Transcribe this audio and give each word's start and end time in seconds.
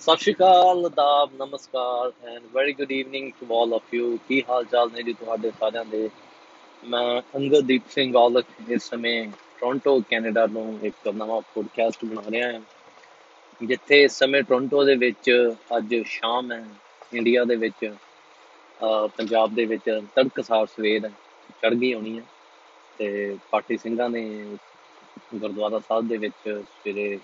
ਸਤਿ 0.00 0.16
ਸ਼੍ਰੀ 0.16 0.32
ਅਕਾਲ 0.34 0.84
ਆਦਾਬ 0.86 1.30
ਨਮਸਕਾਰ 1.36 2.12
and 2.28 2.42
very 2.52 2.72
good 2.72 2.92
evening 2.92 3.30
to 3.40 3.54
all 3.54 3.74
of 3.74 3.94
you 3.94 4.18
ਕੀ 4.28 4.42
ਹਾਲ 4.50 4.64
ਚਾਲ 4.64 4.90
ਨੇ 4.92 5.02
ਜੀ 5.02 5.12
ਤੁਹਾਡੇ 5.12 5.50
ਸਾਰਿਆਂ 5.50 5.84
ਦੇ? 5.84 6.08
ਮੈਂ 6.84 7.22
ਅੰਗਦੀਪ 7.36 7.82
ਸਿੰਘ 7.90 8.16
ਔਲਖ 8.16 8.46
ਇਸ 8.68 8.82
ਸਮੇਂ 8.82 9.28
ਟੋਰਾਂਟੋ 9.60 10.00
ਕੈਨੇਡਾ 10.10 10.46
ਤੋਂ 10.46 10.78
ਇੱਕ 10.82 11.08
ਨਵਾਂ 11.08 11.40
ਪੋਡਕਾਸਟ 11.54 12.04
ਬਣਾ 12.04 12.22
ਰਿਹਾ 12.30 12.52
ਹਾਂ, 12.52 12.60
ਜਿੱਥੇ 13.62 14.02
ਇਸ 14.02 14.12
ਸਮੇਂ 14.12 14.42
ਟੋਰਾਂਟੋ 14.42 14.84
ਦੇ 14.84 14.94
ਵਿੱਚ 14.96 15.30
ਅੱਜ 15.76 15.94
ਸ਼ਾਮ 16.06 16.52
ਹੈ 16.52 16.64
ਇੰਡੀਆ 17.14 17.44
ਦੇ 17.44 17.56
ਵਿੱਚ, 17.56 17.84
ਅਹ, 17.86 19.08
ਪੰਜਾਬ 19.08 19.54
ਦੇ 19.54 19.64
ਵਿੱਚ 19.64 20.00
ਤੜਕਸਾਰ 20.14 20.66
ਸਵੇਰ 20.66 21.08
ਚੜ 21.62 21.74
ਗਈ 21.74 21.94
ਹੋਣੀ 21.94 22.18
ਹੈ 22.18 22.24
ਤੇ 22.98 23.36
ਪਾਰਟੀ 23.50 23.76
ਸਿੰਘਾਂ 23.76 24.10
ਨੇ 24.10 24.22
ਗੁਰਦੁਆਰਾ 25.34 25.78
ਸਾਹਿਬ 25.78 26.08
ਦੇ 26.08 26.16
ਵਿੱਚ 26.16 26.34
ਸਵੇਰੇ 26.46 27.18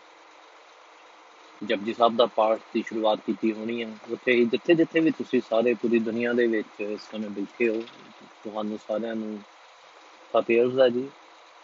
ਜਪਜੀ 1.60 1.92
ਸਾਹਿਬ 1.94 2.16
ਦਾ 2.16 2.26
ਪਾਠ 2.26 2.60
ਦੀ 2.74 2.82
ਸ਼ੁਰੂਆਤ 2.82 3.20
ਕੀਤੀ 3.26 3.52
ਹੋਣੀ 3.52 3.82
ਹੈ। 3.82 3.88
ਉੱਥੇ 4.12 4.32
ਹੀ 4.32 4.44
ਜਿੱਥੇ 4.46 4.74
ਜਿੱਥੇ 4.74 5.00
ਵੀ 5.00 5.10
ਤੁਸੀਂ 5.12 5.40
ਸਾਰੇ 5.40 5.74
ਪੂਰੀ 5.82 5.98
ਦੁਨੀਆ 6.00 6.32
ਦੇ 6.32 6.46
ਵਿੱਚ 6.48 6.80
ਇਸ 6.82 7.00
ਸਮੇਂ 7.02 7.30
ਬੈਠੇ 7.30 7.68
ਹੋ, 7.68 7.80
ਤੁਹਾਨੂੰ 8.44 8.78
ਸਾਰਿਆਂ 8.78 9.14
ਨੂੰ 9.16 9.38
ਫਤਿਹ 10.34 10.60
ਅਰਜ਼ਾ 10.62 10.88
ਜੀ। 10.88 11.08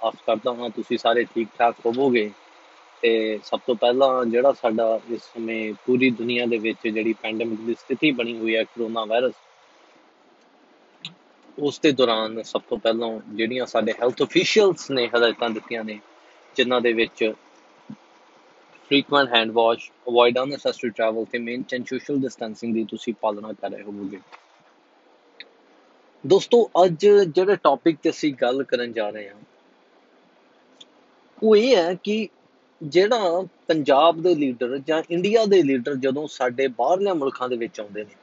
ਆਸ 0.01 0.15
ਕਰਦਾ 0.27 0.53
ਹਾਂ 0.55 0.69
ਤੁਸੀਂ 0.71 0.99
ਸਾਰੇ 0.99 1.25
ਠੀਕ 1.25 1.49
ਠਾਕ 1.59 1.75
ਹੋਵੋਗੇ। 1.87 2.31
ਤੇ 3.03 3.39
ਸਭ 3.45 3.61
ਤੋਂ 3.67 3.75
ਪਹਿਲਾਂ 3.77 4.25
ਜਿਹੜਾ 4.27 4.53
ਸਾਡਾ 4.53 4.85
ਇਸ 5.11 5.23
ਸਮੇਂ 5.25 5.73
ਪੂਰੀ 5.87 6.11
ਦੁਨੀਆ 6.13 6.47
ਦੇ 6.47 6.59
ਵਿੱਚ 6.59 6.79
ਜਿਹੜੀ 6.85 7.13
ਪੈਂਡੇਮਿਕ 7.23 7.61
ਦੀ 7.61 7.75
ਸਥਿਤੀ 7.75 8.11
ਬਣੀ 8.13 8.37
ਹੋਈ 8.39 8.57
ਹੈ 8.57 8.63
ਕਰੋਨਾ 8.67 9.05
ਵਾਇਰਸ 9.07 9.35
ਉਸ 11.59 11.79
ਦੇ 11.81 11.91
ਦੌਰਾਨ 11.93 12.43
ਸਭ 12.45 12.61
ਤੋਂ 12.69 12.79
ਪਹਿਲਾਂ 12.79 13.09
ਜਿਹੜੀਆਂ 13.29 13.67
ਸਾਡੇ 13.67 13.93
ਹੈਲਥ 13.93 14.23
ਅਫੀਸ਼ੀਅਲਸ 14.23 14.91
ਨੇ 14.91 15.07
ਹਦਾਇਤਾਂ 15.09 15.51
ਦਿੱਤੀਆਂ 15.51 15.85
ਨੇ, 15.85 15.99
ਜਿਨ੍ਹਾਂ 16.57 16.81
ਦੇ 16.81 16.93
ਵਿੱਚ 16.93 17.33
frequent 18.93 19.31
hand 19.31 19.55
wash, 19.55 19.91
avoid 20.07 20.37
unnecessary 20.37 20.93
travel 20.93 21.25
ਤੇ 21.33 21.39
maintain 21.39 21.85
social 21.95 22.21
distancing 22.25 22.75
ਦੀ 22.75 22.85
ਤੁਸੀਂ 22.85 23.15
ਪਾਲਣਾ 23.21 23.53
ਕਰ 23.53 23.71
ਰਹੇ 23.71 23.83
ਹੋਵੋਗੇ। 23.83 24.19
ਦੋਸਤੋ 26.27 26.71
ਅੱਜ 26.85 27.07
ਜਿਹੜੇ 27.07 27.57
ਟੌਪਿਕ 27.57 27.99
ਤੇ 28.03 28.11
ਅਸੀਂ 28.11 28.35
ਗੱਲ 28.35 28.63
ਕਰਨ 28.63 28.93
ਜਾ 28.93 29.11
ਰਹੇ 29.11 29.29
ਹਾਂ 29.29 29.37
ਉਹ 31.43 31.57
ਇਹ 31.57 31.77
ਹੈ 31.77 31.95
ਕਿ 31.95 32.29
ਜਿਹੜਾ 32.83 33.47
ਪੰਜਾਬ 33.67 34.21
ਦੇ 34.23 34.35
ਲੀਡਰ 34.35 34.79
ਜਾਂ 34.79 35.03
ਇੰਡੀਆ 35.11 35.45
ਦੇ 35.45 35.63
ਲੀਡਰ 35.63 35.95
ਜਦੋਂ 35.95 36.27
ਸਾਡੇ 36.27 36.69
ਬਾਹਰਲੇ 36.69 37.13
ਮੁਲਕਾਂ 37.13 37.49
ਦੇ 37.49 37.57
ਵਿੱਚ 37.57 37.81
ਆਉਂਦੇ 37.81 38.05
ਨੇ 38.05 38.15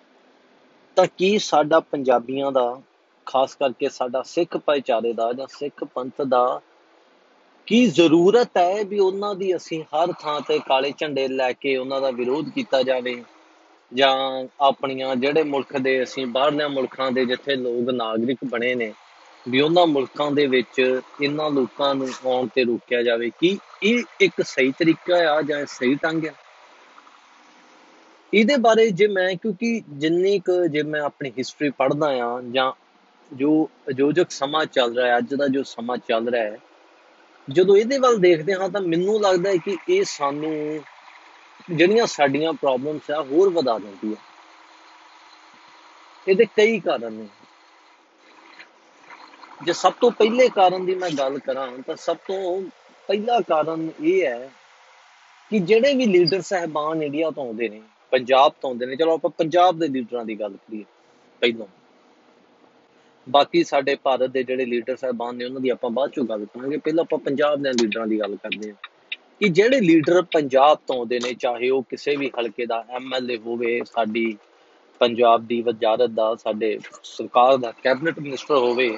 ਤਾਂ 0.95 1.07
ਕੀ 1.17 1.39
ਸਾਡਾ 1.39 1.79
ਪੰਜਾਬੀਆਂ 1.79 2.51
ਦਾ 2.51 2.81
ਖਾਸ 3.25 3.55
ਕਰਕੇ 3.55 3.89
ਸਾਡਾ 3.89 4.21
ਸਿੱਖ 4.21 4.57
ਭਾਈਚਾਰੇ 4.57 5.13
ਦਾ 5.13 5.33
ਜਾਂ 5.33 5.47
ਸਿੱਖ 5.47 5.83
ਪੰਥ 5.83 6.21
ਦਾ 6.21 6.61
ਕੀ 7.67 7.85
ਜ਼ਰੂਰਤ 7.85 8.57
ਹੈ 8.57 8.83
ਵੀ 8.83 8.99
ਉਹਨਾਂ 8.99 9.33
ਦੀ 9.35 9.55
ਅਸੀਂ 9.55 9.83
ਹਰ 9.83 10.11
ਥਾਂ 10.11 10.39
ਤੇ 10.41 10.59
ਕਾਲੇ 10.59 10.93
ਝੰਡੇ 10.97 11.27
ਲੈ 11.27 11.51
ਕੇ 11.51 11.75
ਉਹਨਾਂ 11.77 11.99
ਦਾ 12.01 12.11
ਵਿਰੋਧ 12.11 12.49
ਕੀਤਾ 12.49 12.81
ਜਾਵੇ? 12.83 13.23
ਜਾਂ 13.91 14.13
ਆਪਣੀਆਂ 14.61 15.15
ਜਿਹੜੇ 15.15 15.43
ਮੁਲਕ 15.43 15.77
ਦੇ 15.77 16.01
ਅਸੀਂ 16.03 16.25
ਬਾਹਰਲੇ 16.27 16.67
ਮੁਲਕਾਂ 16.67 17.11
ਦੇ 17.11 17.25
ਜਿੱਥੇ 17.25 17.55
ਲੋਕ 17.55 17.89
ਨਾਗਰਿਕ 17.89 18.37
ਬਣੇ 18.45 18.73
ਨੇ, 18.75 18.93
ਵੀ 19.45 19.61
ਉਹਨਾਂ 19.61 19.85
ਮੁਲਕਾਂ 19.87 20.31
ਦੇ 20.31 20.45
ਵਿੱਚ 20.47 20.79
ਇਹਨਾਂ 21.21 21.49
ਲੋਕਾਂ 21.51 21.93
ਨੂੰ 21.95 22.07
ਆਉਣ 22.25 22.47
ਤੇ 22.47 22.63
ਰੋਕਿਆ 22.63 23.01
ਜਾਵੇ? 23.03 23.29
ਕਿ 23.39 23.57
ਇਹ 23.83 24.03
ਇੱਕ 24.21 24.41
ਸਹੀ 24.41 24.71
ਤਰੀਕਾ 24.71 25.17
ਆ 25.31 25.41
ਜਾਂ 25.41 25.65
ਸਹੀ 25.65 25.95
ਢੰਗ 25.95 26.25
ਆ? 26.25 26.31
ਇਹਦੇ 28.33 28.57
ਬਾਰੇ 28.57 28.89
ਜੇ 28.91 29.07
ਮੈਂ, 29.07 29.35
ਕਿਉਂਕਿ 29.35 29.81
ਜਿੰਨੀ 29.89 30.39
ਕੁ 30.39 30.65
ਜੇ 30.67 30.83
ਮੈਂ 30.83 31.01
ਆਪਣੀ 31.01 31.31
ਹਿਸਟਰੀ 31.37 31.69
ਪੜ੍ਹਦਾ 31.69 32.07
ਆ 32.25 32.41
ਜਾਂ 32.51 32.71
ਜੋ 33.31 33.69
ਅਜੋਜਕ 33.89 34.31
ਸਮਾਂ 34.31 34.65
ਚੱਲ 34.65 34.97
ਰਿਹਾ 34.97 35.07
ਹੈ 35.07 35.17
ਅੱਜ 35.17 35.33
ਦਾ 35.35 35.47
ਜੋ 35.47 35.63
ਸਮਾਂ 35.63 35.97
ਚੱਲ 35.97 36.29
ਰਿਹਾ 36.29 36.43
ਹੈ 36.43 36.57
ਜਦੋਂ 37.49 37.75
ਇਹਦੇ 37.77 37.97
ਵੱਲ 37.97 38.17
ਦੇਖਦੇ 38.19 38.53
ਹਾਂ 38.53 38.69
ਤਾਂ 38.69 38.81
ਮੈਨੂੰ 38.81 39.19
ਲੱਗਦਾ 39.21 39.49
ਹੈ 39.49 39.57
ਕਿ 39.65 39.77
ਇਹ 39.89 40.03
ਸਾਨੂੰ 40.03 40.53
ਜਿਹੜੀਆਂ 41.69 42.05
ਸਾਡੀਆਂ 42.07 42.53
ਪ੍ਰੋਬਲਮਸ 42.53 43.09
ਆ 43.11 43.21
ਹੋਰ 43.21 43.49
ਵਧਾ 43.49 43.77
ਦਿੰਦੀ 43.79 44.13
ਆ 44.13 44.15
ਇਹਦੇ 46.27 46.45
ਕਈ 46.57 46.79
ਕਾਰਨ 46.79 47.13
ਨੇ। 47.13 47.27
ਜੇ 49.63 49.73
ਸਭ 49.73 49.93
ਤੋਂ 50.01 50.11
ਪਹਿਲੇ 50.11 50.47
ਕਾਰਨ 50.49 50.85
ਦੀ 50.85 50.95
ਮੈਂ 50.95 51.09
ਗੱਲ 51.09 51.39
ਕਰਾਂ 51.39 51.67
ਤਾਂ 51.87 51.95
ਸਭ 51.95 52.17
ਤੋਂ 52.27 52.61
ਪਹਿਲਾ 53.09 53.39
ਕਾਰਨ 53.39 53.89
ਇਹ 54.01 54.25
ਹੈ 54.25 54.49
ਕਿ 55.51 55.59
ਜਿਹੜੇ 55.59 55.93
ਵੀ 55.93 56.05
ਲੀਡਰ 56.05 56.41
ਸਹਿਬਾਨ 56.41 57.03
ਇੰਡੀਆ 57.03 57.29
ਤੋਂ 57.31 57.45
ਆਉਂਦੇ 57.45 57.69
ਨੇ, 57.69 57.81
ਪੰਜਾਬ 58.11 58.53
ਤੋਂ 58.61 58.69
ਆਉਂਦੇ 58.69 58.85
ਨੇ, 58.85 58.95
ਚਲੋ 58.95 59.13
ਆਪਾਂ 59.13 59.29
ਪੰਜਾਬ 59.29 59.79
ਦੇ 59.79 59.87
ਲੀਡਰਾਂ 59.87 60.25
ਦੀ 60.25 60.39
ਗੱਲ 60.39 60.53
ਕਰੀਏ, 60.53 60.83
ਪਹਿਲਾਂ। 61.41 61.67
ਬਾਕੀ 63.29 63.63
ਸਾਡੇ 63.63 63.95
ਭਾਰਤ 63.95 64.29
ਦੇ 64.29 64.43
ਜਿਹੜੇ 64.43 64.65
ਲੀਡਰ 64.65 64.95
ਸਾਹਿਬਾਨ 64.95 65.35
ਨੇ, 65.35 65.45
ਉਹਨਾਂ 65.45 65.61
ਦੀ 65.61 65.69
ਆਪਾਂ 65.69 65.89
ਬਾਅਦ 65.89 66.11
ਚੋਂ 66.11 66.25
ਗੱਲ 66.25 66.45
ਕਰਾਂਗੇ। 66.45 66.77
ਪਹਿਲਾਂ 66.77 67.03
ਆਪਾਂ 67.03 67.19
ਪੰਜਾਬ 67.19 67.61
ਦੇ 67.61 67.69
ਲੀਡਰਾਂ 67.69 68.07
ਦੀ 68.07 68.19
ਗੱਲ 68.19 68.35
ਕਰਦੇ 68.35 68.69
ਹਾਂ। 68.69 68.75
ਕਿ 69.39 69.49
ਜਿਹੜੇ 69.49 69.79
ਲੀਡਰ 69.81 70.21
ਪੰਜਾਬ 70.21 70.77
ਤੋਂ 70.87 70.95
ਆਉਂਦੇ 70.95 71.19
ਨੇ, 71.23 71.33
ਚਾਹੇ 71.33 71.69
ਉਹ 71.69 71.83
ਕਿਸੇ 71.83 72.15
ਵੀ 72.15 72.31
ਹਲਕੇ 72.39 72.65
ਦਾ 72.65 72.85
ਐਮਐਲਏ 72.89 73.37
ਹੋਵੇ, 73.37 73.81
ਸਾਡੀ 73.85 74.37
ਪੰਜਾਬ 74.99 75.47
ਦੀ 75.47 75.61
ਵਜ਼ਾਰਤ 75.61 76.09
ਦਾ, 76.09 76.35
ਸਾਡੇ 76.35 76.79
ਸਰਕਾਰ 77.03 77.57
ਦਾ, 77.57 77.73
ਕੈਬਨਿਟ 77.83 78.19
ਮਿਨਿਸਟਰ 78.19 78.55
ਹੋਵੇ, 78.55 78.97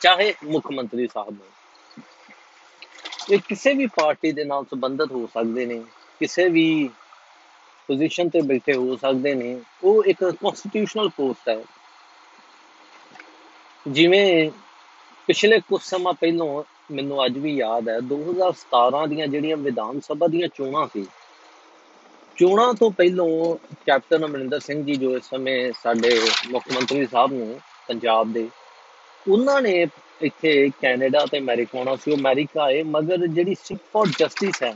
ਚਾਹੇ 0.00 0.34
ਮੁੱਖ 0.44 0.70
ਮੰਤਰੀ 0.70 1.08
ਸਾਹਿਬ 1.14 1.36
ਹੋਣ। 1.40 2.02
ਇਹ 3.30 3.38
ਕਿਸੇ 3.48 3.74
ਵੀ 3.74 3.86
ਪਾਰਟੀ 3.86 4.32
ਦੇ 4.32 4.44
ਨਾਲ 4.44 4.64
ਸੰਬੰਧਿਤ 4.64 5.10
ਹੋ 5.10 5.28
ਸਕਦੇ 5.34 5.66
ਨੇ, 5.66 5.84
ਕਿਸੇ 6.20 6.48
ਵੀ 6.48 6.90
ਪੋਜੀਸ਼ਨ 7.86 8.28
ਤੇ 8.28 8.40
ਬੈਠੇ 8.40 8.72
ਹੋ 8.72 8.96
ਸਕਦੇ 8.96 9.34
ਨੇ, 9.34 9.60
ਉਹ 9.84 10.04
ਇੱਕ 10.04 10.24
ਕਨਸਟੀਟਿਊਸ਼ਨਲ 10.24 11.08
ਪੋਸਟ 11.08 11.48
ਹੈ। 11.48 11.64
ਜਿਵੇਂ 13.86 14.50
ਪਿਛਲੇ 15.28 15.58
ਕੁਝ 15.60 15.80
ਸਮਾਂ 15.82 16.12
ਪਹਿਲਾਂ 16.12 16.62
ਮੈਨੂੰ 16.92 17.24
ਅੱਜ 17.26 17.38
ਵੀ 17.38 17.54
ਯਾਦ 17.56 17.88
ਹੈ 17.88 17.98
2017 18.08 19.06
ਦੀਆਂ 19.08 19.26
ਜਿਹੜੀਆਂ 19.26 19.56
ਵਿਧਾਨ 19.56 20.00
ਸਭਾ 20.00 20.26
ਦੀਆਂ 20.26 20.48
ਚੋਣਾਂ 20.48 20.86
ਸੀ, 20.92 21.06
ਚੋਣਾਂ 22.36 22.72
ਤੋਂ 22.74 22.90
ਪਹਿਲਾਂ 22.90 23.26
ਕੈਪਟਨ 23.86 24.24
ਅਮਰਿੰਦਰ 24.24 24.60
ਸਿੰਘ 24.60 24.82
ਜੀ 24.84 24.96
ਜੋ 24.96 25.16
ਇਸ 25.16 25.28
ਸਮੇਂ 25.30 25.72
ਸਾਡੇ 25.82 26.18
ਮੁੱਖ 26.50 26.72
ਮੰਤਰੀ 26.72 27.06
ਸਾਹਿਬ 27.06 27.32
ਨੂੰ 27.32 27.58
ਪੰਜਾਬ 27.88 28.32
ਦੇ, 28.32 28.48
ਉਹਨਾਂ 29.26 29.60
ਨੇ 29.62 29.86
ਇੱਥੇ 30.22 30.52
ਕੈਨੇਡਾ 30.80 31.24
ਤੇ 31.26 31.38
ਅਮਰੀਕਾ 31.38 31.78
ਆਉਣਾ 31.78 31.96
ਸੀ, 31.96 32.10
ਉਹ 32.10 32.16
ਅਮਰੀਕਾ 32.16 32.62
ਆਏ, 32.62 32.82
ਮਗਰ 32.82 33.26
ਜਿਹੜੀ 33.26 33.54
ਸਿੱਖ 33.54 33.80
ਫॉर 33.92 34.10
ਜਸਟਿਸ 34.18 34.62
ਹੈ, 34.62 34.74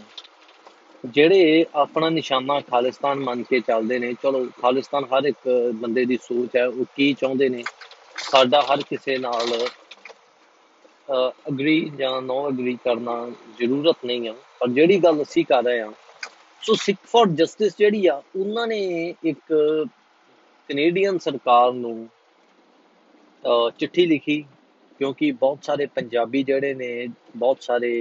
ਜਿਹੜੇ 1.04 1.64
ਆਪਣਾ 1.74 2.08
ਨਿਸ਼ਾਨਾ 2.10 2.60
ਖਾਲਿਸਤਾਨ 2.60 3.18
ਮੰਨ 3.18 3.42
ਕੇ 3.42 3.60
ਚੱਲਦੇ 3.60 3.98
ਨੇ, 3.98 4.12
ਚਲੋ 4.22 4.46
ਖਾਲਿਸਤਾਨ 4.62 5.04
ਹਰ 5.04 5.24
ਇੱਕ 5.24 5.48
ਬੰਦੇ 5.74 6.04
ਦੀ 6.04 6.18
ਸੋਚ 6.22 6.56
ਹੈ, 6.56 6.66
ਉਹ 6.66 6.84
ਕੀ 6.96 7.12
ਚਾਹੁੰਦੇ 7.12 7.48
ਨੇ 7.48 7.62
ਸਾਡਾ 8.22 8.60
ਹਰ 8.62 8.82
ਕਿਸੇ 8.82 9.16
ਨਾਲ 9.18 9.56
ਅਗਰੀ 11.48 11.80
ਜਾਂ 11.98 12.20
ਨੋ 12.22 12.48
ਅਗਰੀ 12.48 12.76
ਕਰਨਾ 12.84 13.14
ਜ਼ਰੂਰਤ 13.58 14.04
ਨਹੀਂ 14.04 14.28
ਆ। 14.28 14.34
ਪਰ 14.60 14.68
ਜਿਹੜੀ 14.68 14.98
ਗੱਲ 14.98 15.22
ਅਸੀਂ 15.22 15.44
ਕਰ 15.44 15.62
ਰਹੇ 15.62 15.80
ਆ 15.80 15.92
ਸੋ 16.62 16.74
ਸਿੱਖ 16.74 16.98
ਫॉर 17.06 17.28
ਜਸਟਿਸ 17.34 17.76
ਜਿਹੜੀ 17.78 18.06
ਆ 18.06 18.22
ਉਹਨਾਂ 18.36 18.66
ਨੇ 18.66 18.78
ਇੱਕ 19.24 19.52
ਕੈਨੇਡੀਅਨ 20.70 21.18
ਸਰਕਾਰ 21.18 21.72
ਨੂੰ 21.72 22.08
ਅਹ, 23.44 23.70
ਚਿੱਠੀ 23.78 24.06
ਲਿਖੀ 24.06 24.44
ਕਿਉਂਕਿ 24.98 25.30
ਬਹੁਤ 25.32 25.64
ਸਾਰੇ 25.64 25.86
ਪੰਜਾਬੀ 25.86 26.42
ਜਿਹੜੇ 26.42 26.74
ਨੇ 26.74 27.06
ਬਹੁਤ 27.36 27.62
ਸਾਰੇ 27.62 27.92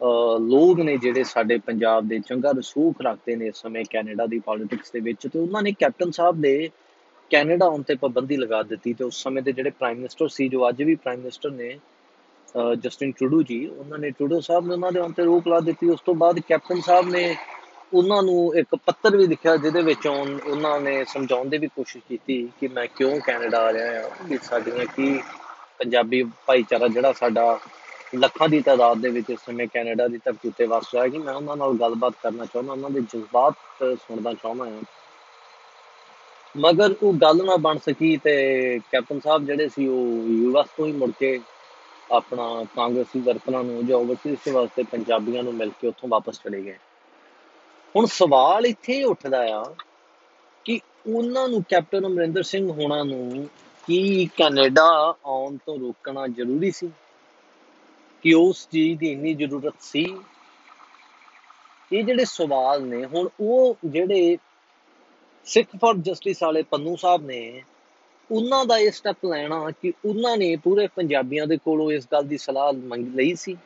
ਅਹ, 0.00 0.38
ਲੋਕ 0.40 0.80
ਨੇ 0.80 0.96
ਜਿਹੜੇ 0.96 1.24
ਸਾਡੇ 1.24 1.58
ਪੰਜਾਬ 1.58 2.08
ਦੇ 2.08 2.18
ਚੰਗਾ 2.18 2.50
ਰਸੂਖ 2.50 3.00
ਰੱਖਦੇ 3.02 3.36
ਨੇ 3.36 3.46
ਇਸ 3.46 3.56
ਸਮੇਂ 3.56 3.84
ਕੈਨੇਡਾ 3.90 4.26
ਦੀ 4.26 4.38
ਪੋਲਿਟਿਕਸ 4.38 4.90
ਦੇ 4.92 5.00
ਵਿੱਚ 5.00 5.26
ਤੇ 5.26 5.38
ਉਹਨਾਂ 5.38 5.62
ਨੇ 5.62 5.72
ਕੈਪਟਨ 5.72 6.10
ਸਾਹਿਬ 6.10 6.40
ਦੇ 6.40 6.70
ਕੈਨੇਡਾ 7.30 7.66
ਆਉਣ 7.66 7.82
ਤੇ 7.82 7.94
ਪਾਬੰਦੀ 7.94 8.36
ਲਗਾ 8.36 8.62
ਦਿੱਤੀ 8.62 8.94
ਤੇ 8.94 9.04
ਉਸ 9.04 9.22
ਸਮੇਂ 9.22 9.42
ਦੇ 9.42 9.52
ਜਿਹੜੇ 9.52 9.70
ਪ੍ਰਾਈਮ 9.70 9.96
ਮਿਨਿਸਟਰ 9.96 10.28
ਸੀ, 10.28 10.48
ਜੋ 10.48 10.68
ਅੱਜ 10.68 10.82
ਵੀ 10.82 10.94
ਪ੍ਰਾਈਮ 10.94 11.18
ਮਿਨਿਸਟਰ 11.18 11.50
ਨੇ, 11.50 11.78
ਅਹ 12.56 12.74
ਜਸਟਿਨ 12.74 13.12
ਟਰੂਡੋ 13.12 13.42
ਜੀ, 13.42 13.66
ਉਹਨਾਂ 13.66 13.98
ਨੇ 13.98 14.10
ਟਰੂਡੋ 14.10 14.40
ਸਾਹਿਬ 14.40 14.66
ਨੇ 14.66 14.72
ਉਹਨਾਂ 14.72 14.92
ਦੇ 14.92 15.00
ਆਉਣ 15.00 15.12
ਤੇ 15.12 15.24
ਰੋਕ 15.24 15.48
ਲਾ 15.48 15.60
ਦਿੱਤੀ। 15.60 15.88
ਉਸ 15.88 16.00
ਤੋਂ 16.00 16.14
ਬਾਅਦ 16.14 16.38
ਕੈਪਟਨ 16.38 16.80
ਸਾਹਿਬ 16.80 17.08
ਨੇ 17.08 17.36
ਉਹਨਾਂ 17.94 18.22
ਨੂੰ 18.22 18.56
ਇੱਕ 18.56 18.68
ਪੱਤਰ 18.74 19.16
ਵੀ 19.16 19.26
ਲਿਖਿਆ, 19.26 19.56
ਜਿਹਦੇ 19.56 19.82
ਵਿੱਚ 19.82 20.06
ਉਨ- 20.06 20.50
ਉਹਨਾਂ 20.50 20.80
ਨੇ 20.80 21.04
ਸਮਝਾਉਣ 21.04 21.48
ਦੀ 21.48 21.58
ਵੀ 21.58 21.66
ਕੋਸ਼ਿਸ਼ 21.66 22.04
ਕੀਤੀ 22.08 22.48
ਕਿ 22.60 22.68
ਮੈਂ 22.68 22.86
ਕਿਉਂ 22.96 23.20
ਕੈਨੇਡਾ 23.20 23.58
ਆ 23.58 23.72
ਰਿਹਾ 23.72 24.02
ਹਾਂ, 24.02 24.28
ਕਿ 24.28 24.38
ਸਾਡੀਆਂ 24.42 24.86
ਕੀ 24.86 25.18
ਪੰਜਾਬੀ 25.78 26.22
ਭਾਈਚਾਰਾ 26.46 26.88
ਜਿਹੜਾ 26.88 27.12
ਸਾਡਾ 27.12 27.58
ਲੱਖਾਂ 28.14 28.48
ਦੀ 28.48 28.60
ਤਾਦਾਦ 28.60 28.98
ਦੇ 28.98 29.08
ਵਿੱਚ 29.08 29.30
ਇਸ 29.30 29.38
ਸਮੇਂ 29.46 29.68
ਕੈਨੇਡਾ 29.68 30.08
ਦੀ 30.08 30.18
ਧਰਤੀ 30.24 30.48
ਉੱਤੇ 30.48 30.66
ਵਸ 30.66 30.84
ਰਿਹਾ 30.94 31.04
ਹੈ, 31.04 31.08
ਕਿ 31.08 31.18
ਮੈਂ 31.18 31.34
ਉਹਨਾਂ 31.34 31.56
ਨਾਲ 31.56 31.72
ਗੱਲਬਾਤ 31.74 32.14
ਕਰਨਾ 32.22 32.44
ਚਾਹੁੰਦਾ, 32.44 32.72
ਉਹਨਾਂ 32.72 32.90
ਦੇ 32.90 33.00
ਜਜ਼ਬਾਤ 33.00 33.54
ਸੁਣਨਾ 33.82 34.32
ਚਾਹੁੰਦਾ 34.32 34.64
ਹਾਂ। 34.64 34.82
ਮਗਰ 36.58 36.94
ਉਹ 37.02 37.12
ਗੱਲ 37.12 37.44
ਨਾ 37.44 37.56
ਬਣ 37.56 37.78
ਸਕੀ 37.78 38.16
ਤੇ 38.16 38.34
ਕੈਪਟਨ 38.92 39.20
ਸਾਹਿਬ 39.20 39.46
ਜਿਹੜੇ 39.46 39.68
ਸੀ 39.68 39.88
ਉਹ 39.88 40.06
ਯੂਐਸ 40.28 40.66
ਤੋਂ 40.76 40.86
ਹੀ 40.86 40.92
ਮੁੜ 40.92 41.10
ਕੇ 41.18 41.40
ਆਪਣਾ 42.12 42.64
ਕਾਂਗਰਸੀ 42.76 43.20
ਵਰਕਰਾਂ 43.20 43.64
ਨੂੰ 43.64 43.86
ਜਾਂ 43.86 43.96
ਓਵਰਸੀਜ਼ 43.98 44.48
ਵਾਸਤੇ 44.48 44.82
ਪੰਜਾਬੀਆਂ 44.82 45.42
ਨੂੰ 45.42 45.54
ਮਿਲ 45.54 45.70
ਕੇ 45.80 45.88
ਉੱਥੋਂ 45.88 46.08
ਵਾਪਸ 46.08 46.38
ਚਲੇ 46.38 46.62
ਗਏ। 46.62 46.76
ਹੁਣ 47.96 48.06
ਸਵਾਲ 48.06 48.66
ਇੱਥੇ 48.66 48.92
ਹੀ 48.92 49.02
ਉੱਠਦਾ 49.02 49.46
ਆ 49.56 49.74
ਕਿ 50.64 50.80
ਉਹਨਾਂ 51.14 51.48
ਨੂੰ 51.48 51.64
ਕੈਪਟਨ 51.68 52.06
ਅਮਰਿੰਦਰ 52.06 52.42
ਸਿੰਘ 52.42 52.70
ਹੋਣਾ 52.72 53.02
ਨੂੰ 53.02 53.48
ਕੀ 53.86 54.26
ਕੈਨੇਡਾ 54.36 55.14
ਆਉਣ 55.24 55.56
ਤੋਂ 55.56 55.78
ਰੋਕਣਾ 55.78 56.26
ਜ਼ਰੂਰੀ 56.26 56.70
ਸੀ? 56.70 56.90
ਕਿ 58.22 58.34
ਉਸ 58.34 58.68
ਚੀਜ਼ 58.72 58.98
ਦੀ 58.98 59.12
ਇੰਨੀ 59.12 59.34
ਜ਼ਰੂਰਤ 59.34 59.74
ਸੀ? 59.80 60.18
ਇਹ 61.92 62.04
ਜਿਹੜੇ 62.04 62.24
ਸਵਾਲ 62.24 62.82
ਨੇ, 62.82 63.04
ਹੁਣ 63.04 63.28
ਉਹ 63.40 63.76
ਜਿਹੜੇ 63.84 64.36
ਸਿੱਖ 65.44 65.68
ਫॉर 65.76 65.98
ਜਸਟਿਸ 65.98 66.42
ਵਾਲੇ 66.42 66.62
ਪੰਨੂ 66.62 66.96
ਸਾਹਿਬ 66.96 67.26
ਨੇ 67.26 67.62
ਉਹਨਾਂ 68.30 68.64
ਦਾ 68.64 68.78
ਇਹ 68.78 68.90
ਸਟੈਪ 68.90 69.16
ਲੈਣਾ 69.26 69.70
ਕਿ 69.82 69.92
ਉਹਨਾਂ 70.04 70.36
ਨੇ 70.36 70.56
ਪੂਰੇ 70.56 70.88
ਪੰਜਾਬੀਆਂ 70.96 71.46
ਦੇ 71.46 71.56
ਕੋਲੋਂ 71.56 71.92
ਇਸ 71.92 72.08
ਗੱਲ 72.12 72.24
ਦੀ 72.24 72.38
ਸਲਾਹ 72.38 72.72
ਮੰਗ 72.72 73.14
ਲਈ 73.14 73.34
ਸੀ 73.34 73.56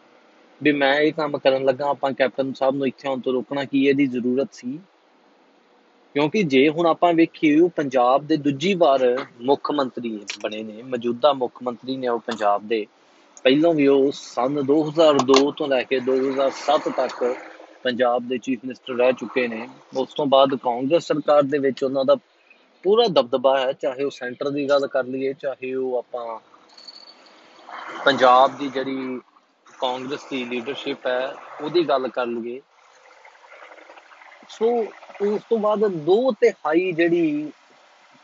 ਵੀ 0.62 0.72
ਮੈਂ 0.72 1.00
ਇਹ 1.00 1.12
ਕੰਮ 1.12 1.38
ਕਰਨ 1.38 1.64
ਲੱਗਾ, 1.64 1.86
ਆਪਾਂ 1.86 2.12
ਕੈਪਟਨ 2.12 2.52
ਸਾਹਿਬ 2.52 2.74
ਨੂੰ 2.74 2.86
ਇੱਥੇ 2.86 3.08
ਆਉਣ 3.08 3.20
ਤੋਂ 3.20 3.32
ਰੋਕਣਾ 3.32 3.64
ਕੀ 3.64 3.86
ਇਹਦੀ 3.86 4.06
ਜ਼ਰੂਰਤ 4.06 4.48
ਸੀ? 4.52 4.78
ਕਿਉਂਕਿ 6.14 6.42
ਜੇ 6.42 6.68
ਹੁਣ 6.68 6.86
ਆਪਾਂ 6.86 7.14
ਵੇਖੀਏ, 7.14 7.60
ਉਹ 7.60 7.68
ਪੰਜਾਬ 7.68 8.26
ਦੇ 8.26 8.36
ਦੂਜੀ 8.36 8.74
ਵਾਰ 8.74 9.26
ਮੁੱਖ 9.40 9.70
ਮੰਤਰੀ 9.70 10.20
ਬਣੇ 10.42 10.62
ਨੇ, 10.62 10.82
ਮੌਜੂਦਾ 10.82 11.32
ਮੁੱਖ 11.32 11.62
ਮੰਤਰੀ 11.62 11.96
ਨੇ 11.96 12.08
ਉਹ 12.08 12.18
ਪੰਜਾਬ 12.18 12.68
ਦੇ। 12.68 12.86
ਪਹਿਲਾਂ 13.42 13.74
ਵੀ 13.74 13.86
ਉਹ 13.86 14.12
ਸੰਨ 14.14 14.66
2002 14.66 15.52
ਤੋਂ 15.52 15.68
ਲੈ 15.68 15.82
ਕੇ 15.82 16.00
2007 16.00 16.88
ਤੱਕ 16.88 17.36
ਪੰਜਾਬ 17.84 18.28
ਦੇ 18.28 18.38
ਚੀਫ 18.38 18.58
ਮਿਨਿਸਟਰ 18.64 18.94
ਰਹਿ 18.94 19.12
ਚੁੱਕੇ 19.12 19.48
ਨੇ, 19.48 19.68
ਉਸ 19.96 20.14
ਤੋਂ 20.14 20.26
ਬਾਅਦ 20.26 20.54
ਕਾਂਗਰਸ 20.54 21.06
ਸਰਕਾਰ 21.06 21.42
ਦੇ 21.42 21.58
ਵਿੱਚ 21.58 21.84
ਉਹਨਾਂ 21.84 22.04
ਦਾ 22.04 22.14
ਪੂਰਾ 22.84 23.06
ਦਬਦਬਾ 23.06 23.58
ਹੈ, 23.58 23.72
ਚਾਹੇ 23.72 24.04
ਉਹ 24.04 24.10
ਸੈਂਟਰ 24.10 24.50
ਦੀ 24.50 24.68
ਗੱਲ 24.68 24.86
ਕਰ 24.86 25.04
ਲਈਏ, 25.04 25.32
ਚਾਹੇ 25.32 25.74
ਉਹ 25.74 25.96
ਆਪਾਂ 25.98 26.38
ਪੰਜਾਬ 28.04 28.56
ਦੀ 28.58 28.68
ਜਿਹੜੀ 28.68 29.20
ਕਾਂਗਰਸ 29.80 30.24
ਦੀ 30.30 30.44
ਲੀਡਰਸ਼ਿਪ 30.44 31.06
ਹੈ, 31.06 31.34
ਉਹਦੀ 31.62 31.88
ਗੱਲ 31.88 32.08
ਕਰ 32.08 32.26
ਲਈਏ। 32.26 32.60
ਸੋ, 34.48 34.66
ਉਸ 35.22 35.40
ਤੋਂ 35.50 35.58
ਬਾਅਦ 35.58 35.86
ਦੋ 35.86 36.32
ਤਿਹਾਈ 36.32 36.92
ਜਿਹੜੀ 36.92 37.52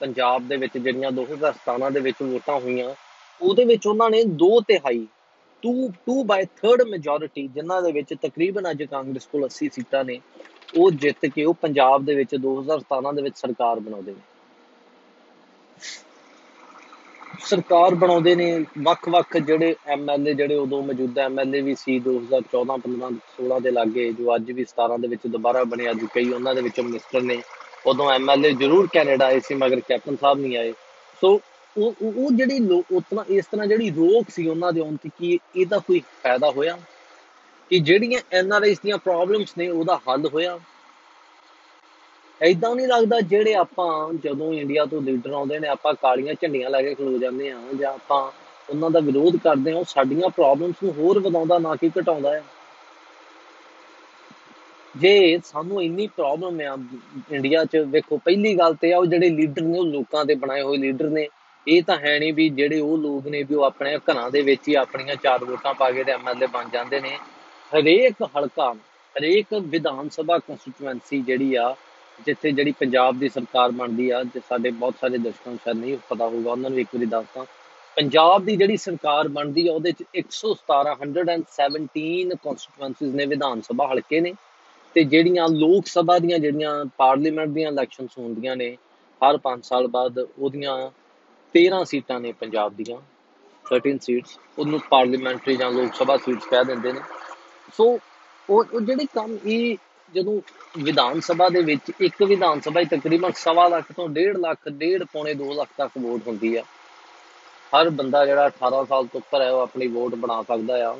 ਪੰਜਾਬ 0.00 0.48
ਦੇ 0.48 0.56
ਵਿੱਚ 0.56 0.78
ਜਿਹੜੀਆਂ 0.78 1.10
2017 1.12 1.90
ਦੇ 1.90 2.00
ਵਿੱਚ 2.00 2.22
ਵੋਟਾਂ 2.22 2.60
ਹੋਈਆਂ, 2.60 2.94
ਉਹਦੇ 3.40 3.64
ਵਿੱਚ 3.64 3.86
ਉਹਨਾਂ 3.86 4.10
ਨੇ 4.10 4.22
ਦੋ 4.24 4.60
ਤਿਹਾਈ 4.60 5.06
2 5.62 5.72
2 6.08 6.22
ਬਾਈ 6.24 6.44
3 6.62 6.84
ਮੈਜੋਰਿਟੀ 6.88 7.46
ਜਿਨ੍ਹਾਂ 7.54 7.82
ਦੇ 7.82 7.92
ਵਿੱਚ 7.92 8.14
ਤਕਰੀਬਨ 8.22 8.70
ਅੱਜ 8.70 8.82
ਕਾਂਗਰਸ 8.82 9.26
ਕੋਲ 9.26 9.44
80 9.44 9.68
ਸੀਟਾਂ 9.72 10.04
ਨੇ, 10.04 10.20
ਉਹ 10.76 10.90
ਜਿੱਤ 10.90 11.26
ਕੇ 11.26 11.44
ਉਹ 11.44 11.54
ਪੰਜਾਬ 11.54 12.04
ਦੇ 12.04 12.14
ਵਿੱਚ 12.14 12.34
2017 12.36 13.12
ਦੇ 13.14 13.22
ਵਿੱਚ 13.22 13.36
ਸਰਕਾਰ 13.36 13.80
ਬਣਾਉਂਦੇ 13.80 14.12
ਨੇ। 14.12 14.20
ਸਰਕਾਰ 17.40 17.94
ਬਣਾਉਂਦੇ 17.94 18.34
ਨੇ 18.34 18.64
ਵੱਖ-ਵੱਖ 18.82 19.36
ਜਿਹੜੇ 19.36 19.74
ਐਮਐਲਏ 19.86 20.34
ਜਿਹੜੇ 20.34 20.54
ਉਦੋਂ 20.54 20.82
ਮੌਜੂਦਾ 20.82 21.24
ਐਮਐਲਏ 21.24 21.60
ਵੀ 21.60 21.74
ਸੀ 21.74 21.98
2014 21.98 22.78
15 22.78 23.10
16 23.36 23.60
ਦੇ 23.60 23.70
ਲਾਗੇ, 23.70 24.12
ਜੋ 24.12 24.34
ਅੱਜ 24.34 24.50
ਵੀ 24.52 24.64
17 24.64 24.98
ਦੇ 24.98 25.08
ਵਿੱਚ 25.08 25.26
ਦੁਬਾਰਾ 25.26 25.64
ਬਣੇ, 25.64 25.90
ਅੱਜ 25.90 26.04
ਕਈ 26.14 26.30
ਉਹਨਾਂ 26.32 26.54
ਦੇ 26.54 26.62
ਵਿੱਚੋਂ 26.62 26.84
ਮਿਨਿਸਟਰ 26.84 27.22
ਨੇ, 27.22 27.42
ਉਦੋਂ 27.86 28.10
ਐਮਐਲਏ 28.10 28.52
ਜ਼ਰੂਰ 28.52 28.88
ਕੈਨੇਡਾ 28.92 29.26
ਆਏ 29.26 29.40
ਸੀ, 29.40 29.54
ਮਗਰ 29.54 29.80
ਕੈਪਟਨ 29.80 30.16
ਸਾਹਿਬ 30.16 30.38
ਨਹੀਂ 30.38 30.56
ਆਏ। 30.56 30.72
ਸੋ 31.22 31.40
ਉਹ 31.78 31.94
ਉਹ 32.02 32.30
ਜਿਹੜੀ 32.32 32.82
ਉਤਨਾ 32.92 33.24
ਇਸ 33.28 33.46
ਤਰ੍ਹਾਂ 33.46 33.66
ਜਿਹੜੀ 33.66 33.90
ਰੋਕ 33.90 34.30
ਸੀ 34.30 34.48
ਉਹਨਾਂ 34.48 34.72
ਦੇ 34.72 34.80
ਆਉਣ 34.80 34.96
ਤੇ 34.96 35.10
ਕੀ 35.18 35.38
ਇਹਦਾ 35.56 35.78
ਕੋਈ 35.78 36.02
ਫਾਇਦਾ 36.24 36.50
ਹੋਇਆ? 36.50 36.78
ਕਿ 37.70 37.78
ਜਿਹੜੀਆਂ 37.78 38.20
ਐਨਆਰਆਈਸ 38.32 38.80
ਦੀਆਂ 38.80 38.98
ਪ੍ਰੋਬਲਮਸ 38.98 39.58
ਨੇ 39.58 39.68
ਉਹਦਾ 39.68 39.96
ਹੱਲ 39.96 40.26
ਹੋਇਆ? 40.26 40.60
ਐਦਾਂ 42.42 42.76
ਨਹੀਂ 42.76 42.86
ਲੱਗਦਾ 42.86 43.20
ਜਿਹੜੇ 43.20 43.54
ਆਪਾਂ 43.54 44.12
ਜਦੋਂ 44.14 44.54
ਇੰਡੀਆ 44.54 44.84
ਤੋਂ 44.84 45.02
ਲੀਡਰ 45.02 45.30
ਆਉਂਦੇ 45.30 45.58
ਨੇ, 45.58 45.68
ਆਪਾਂ 45.68 45.94
ਕਾਲੀਆਂ 45.94 46.34
ਝੰਡੀਆਂ 46.34 46.70
ਲੈ 46.70 46.82
ਕੇ 46.82 46.94
ਖਲੋ 46.94 47.18
ਜਾਂਦੇ 47.18 47.50
ਆ 47.50 47.60
ਜਾਂ 47.80 47.94
ਆਪਾਂ 47.94 48.32
ਉਹਨਾਂ 48.70 48.90
ਦਾ 48.90 49.00
ਵਿਰੋਧ 49.00 49.36
ਕਰਦੇ 49.36 49.72
ਆ 49.72 49.76
ਉਹ 49.76 49.84
ਸਾਡੀਆਂ 49.88 50.28
ਪ੍ਰੋਬਲਮਸ 50.28 50.74
ਨੂੰ 50.84 50.92
ਹੋਰ 50.92 51.18
ਵਧਾਉਂਦਾ 51.18 51.58
ਨਾ 51.58 51.76
ਕਿ 51.76 51.90
ਘਟਾਉਂਦਾ 52.00 52.34
ਹੈ। 52.34 52.44
ਜੇ 54.96 55.38
ਸਾਨੂੰ 55.44 55.82
ਇੰਨੀ 55.82 56.06
ਪ੍ਰੋਬਲਮ 56.06 56.60
ਆ 56.60 56.78
ਇੰਡੀਆ 57.30 57.64
'ਚ, 57.64 57.76
ਵੇਖੋ, 57.76 58.18
ਪਹਿਲੀ 58.18 58.58
ਗੱਲ 58.58 58.74
ਤੇ 58.74 58.92
ਆ, 58.92 58.98
ਉਹ 58.98 59.06
ਜਿਹੜੇ 59.06 59.30
ਲੀਡਰ 59.30 59.62
ਨੇ, 59.62 59.78
ਉਹ 59.78 59.84
ਲੋਕਾਂ 59.84 60.24
ਦੇ 60.24 60.34
ਬਣਾਏ 60.34 60.62
ਹੋਏ 60.62 60.78
ਲੀਡਰ 60.78 61.10
ਨੇ। 61.10 61.28
ਇਹ 61.66 61.82
ਤਾਂ 61.82 61.98
ਹੈ 61.98 62.18
ਨਹੀਂ 62.18 62.32
ਵੀ 62.34 62.48
ਜਿਹੜੇ 62.48 62.80
ਉਹ 62.80 62.98
ਲੋਕ 62.98 63.26
ਨੇ 63.26 63.42
ਵੀ 63.42 63.54
ਉਹ 63.54 63.62
ਆਪਣੇ 63.62 63.98
ਘਰਾਂ 63.98 64.30
ਦੇ 64.30 64.42
ਵਿੱਚ 64.42 64.68
ਹੀ 64.68 64.74
ਆਪਣੀਆਂ 64.74 65.16
ਚਾਰ 65.16 65.44
ਵੋਟਾਂ 65.44 65.74
ਪਾ 65.74 65.90
ਕੇ 65.90 66.04
ਤੇ 66.04 66.12
ਐਮਐਲਏ 66.12 66.46
ਬਣ 66.46 66.68
ਜਾਂਦੇ 66.68 67.00
ਨੇ। 67.00 67.18
ਹਰੇਕ 67.72 68.22
ਹਲਕਾ, 68.36 68.72
ਹਰੇਕ 69.16 69.54
ਵਿਧਾਨ 69.54 70.08
ਸਭਾ 70.08 70.38
ਕਨਸਟੀਟੂਐਂਸੀ 70.38 71.20
ਜਿਹੜੀ 71.20 71.54
ਆ, 71.54 71.76
ਜਿੱਥੇ 72.26 72.52
ਜਿਹੜੀ 72.52 72.72
ਪੰਜਾਬ 72.72 73.18
ਦੀ 73.18 73.28
ਸਰਕਾਰ 73.28 73.70
ਬਣਦੀ 73.70 74.10
ਆ 74.10 74.22
ਤੇ 74.24 74.40
ਸਾਡੇ 74.48 74.70
ਬਹੁਤ 74.70 74.94
ਸਾਰੇ 75.00 75.18
ਦਰਸ਼ਕਾਂ 75.18 75.52
ਨੂੰ 75.52 75.58
ਸ਼ਾਇਦ 75.64 75.76
ਨਹੀਂ 75.76 75.96
ਪਤਾ 76.08 76.28
ਹੋਊਗਾ, 76.28 76.52
ਉਹਨਾਂ 76.52 76.70
ਨੂੰ 76.70 76.78
ਇੱਕ 76.78 76.88
ਵਾਰੀ 76.94 77.06
ਦੱਸਦਾ। 77.06 77.46
ਪੰਜਾਬ 77.96 78.44
ਦੀ 78.44 78.56
ਜਿਹੜੀ 78.56 78.76
ਸਰਕਾਰ 78.76 79.28
ਬਣਦੀ 79.28 79.68
ਆ, 79.68 79.72
ਉਹਦੇ 79.72 79.92
ਚ 79.92 80.04
117 80.14 80.96
117 81.00 82.34
ਕਨਸਟੀਟੂਐਂਸੀਜ਼ 82.34 83.14
ਨੇ 83.14 83.26
ਵਿਧਾਨ 83.26 83.60
ਸਭਾ 83.60 83.86
ਹਲਕੇ 83.86 84.20
ਨੇ। 84.20 84.34
ਤੇ 84.94 85.04
ਜਿਹੜੀਆਂ 85.04 85.48
ਲੋਕ 85.48 85.86
ਸਭਾ 85.86 86.18
ਦੀਆਂ 86.18 86.38
ਜਿਹੜੀਆਂ 86.38 86.84
ਪਾਰਲੀਮੈਂਟ 86.96 87.48
ਦੀਆਂ 87.48 87.72
ਇਲੈਕਸ਼ਨਸ 87.72 88.18
ਹੁੰਦੀਆਂ 88.18 88.56
ਨੇ, 88.56 88.76
ਹਰ 89.20 89.36
5 89.36 89.64
ਸਾਲ 89.64 89.86
ਬਾਅਦ 89.86 90.18
ਉਹਦੀਆਂ 90.38 90.90
13 91.54 91.84
ਸੀਟਾਂ 91.84 92.20
ਨੇ 92.20 92.32
ਪੰਜਾਬ 92.32 92.74
ਦੀਆਂ 92.74 93.00
13 93.64 93.98
ਸੀਟਸ 94.02 94.38
ਉਹਨੂੰ 94.58 94.80
ਪਾਰਲੀਮੈਂਟਰੀ 94.80 95.56
ਜਾਂ 95.56 95.70
ਲੋਕ 95.70 95.94
ਸਭਾ 95.94 96.16
ਸੀਟਸ 96.16 96.46
ਕਹਿ 96.46 96.64
ਦਿੰਦੇ 96.64 96.92
ਨੇ। 96.92 97.00
ਸੋ 97.76 97.98
ਉਹ 98.50 98.80
ਜਿਹੜੇ 98.80 99.04
ਕੰਮ 99.04 99.38
ਇਹ 99.46 99.76
ਜਦੋਂ 100.14 100.40
ਵਿਧਾਨ 100.78 101.20
ਸਭਾ 101.20 101.48
ਦੇ 101.48 101.62
ਵਿੱਚ 101.62 101.92
ਇੱਕ 102.00 102.22
ਵਿਧਾਨ 102.22 102.60
ਸਭਾ 102.60 102.80
ਹੀ 102.80 102.84
ਤਕਰੀਬਨ 102.84 103.32
ਸਵਾ 103.32 103.68
ਲੱਖ 103.68 103.92
ਤੋਂ 103.92 104.08
1.5 104.08 104.36
ਲੱਖ 104.38 104.58
1.5 104.68 105.04
ਪੌਣੇ 105.12 105.34
2 105.34 105.52
ਲੱਖ 105.52 105.68
ਤੱਕ 105.78 105.90
ਵੋਟ 105.98 106.20
ਹੁੰਦੀ 106.26 106.56
ਆ। 106.56 106.62
ਹਰ 107.72 107.90
ਬੰਦਾ 107.90 108.26
ਜਿਹੜਾ 108.26 108.46
18 108.46 108.84
ਸਾਲ 108.84 109.06
ਤੋਂ 109.06 109.20
ਉੱਪਰ 109.20 109.42
ਹੈ, 109.42 109.50
ਉਹ 109.50 109.60
ਆਪਣੀ 109.60 109.86
ਵੋਟ 109.86 110.14
ਬਣਾ 110.14 110.42
ਸਕਦਾ 110.42 110.90
ਆ। 110.90 110.96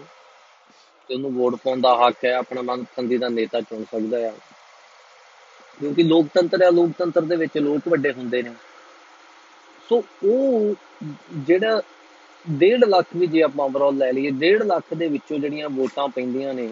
ਤੇ 1.09 1.15
ਉਹਨੂੰ 1.15 1.33
ਵੋਟ 1.33 1.55
ਪਾਉਣ 1.55 1.81
ਦਾ 1.81 1.95
ਹੱਕ 1.97 2.25
ਹੈ, 2.25 2.33
ਆਪਣਾ 2.33 2.63
ਮਨਪਸੰਦੀ 2.63 3.19
ਦਾ 3.19 3.29
ਨੇਤਾ 3.29 3.61
ਚੁਣ 3.61 3.85
ਸਕਦਾ 3.85 4.29
ਆ। 4.29 4.33
ਕਿਉਂਕਿ 5.81 6.03
ਲੋਕਤੰਤਰ 6.03 6.63
ਹੈ 6.63 6.71
ਲੋਕਤੰਤਰ 6.71 7.21
ਦੇ 7.21 7.37
ਵਿੱਚ 7.37 7.59
ਲੋਕ 7.59 7.89
ਵੱਡੇ 7.89 8.13
ਹੁੰਦੇ 8.13 8.43
ਨੇ। 8.43 8.53
ਸੋ 9.91 10.03
ਉਹ 10.25 10.75
ਜਿਹੜਾ 11.39 11.81
1.5 12.45 12.85
ਲੱਖ 12.87 13.07
ਵੀ 13.17 13.27
ਜੇ 13.27 13.43
ਆਪਾਂ 13.43 13.65
ਓਵਰਆਲ 13.65 13.97
ਲੈ 13.97 14.11
ਲਈਏ 14.13 14.31
1.5 14.33 14.65
ਲੱਖ 14.65 14.95
ਦੇ 14.95 15.09
ਵਿੱਚੋਂ 15.09 15.39
ਜਿਹੜੀਆਂ 15.39 15.69
ਵੋਟਾਂ 15.69 16.09
ਪੈਂਦੀਆਂ 16.09 16.55
ਨੇ, 16.55 16.69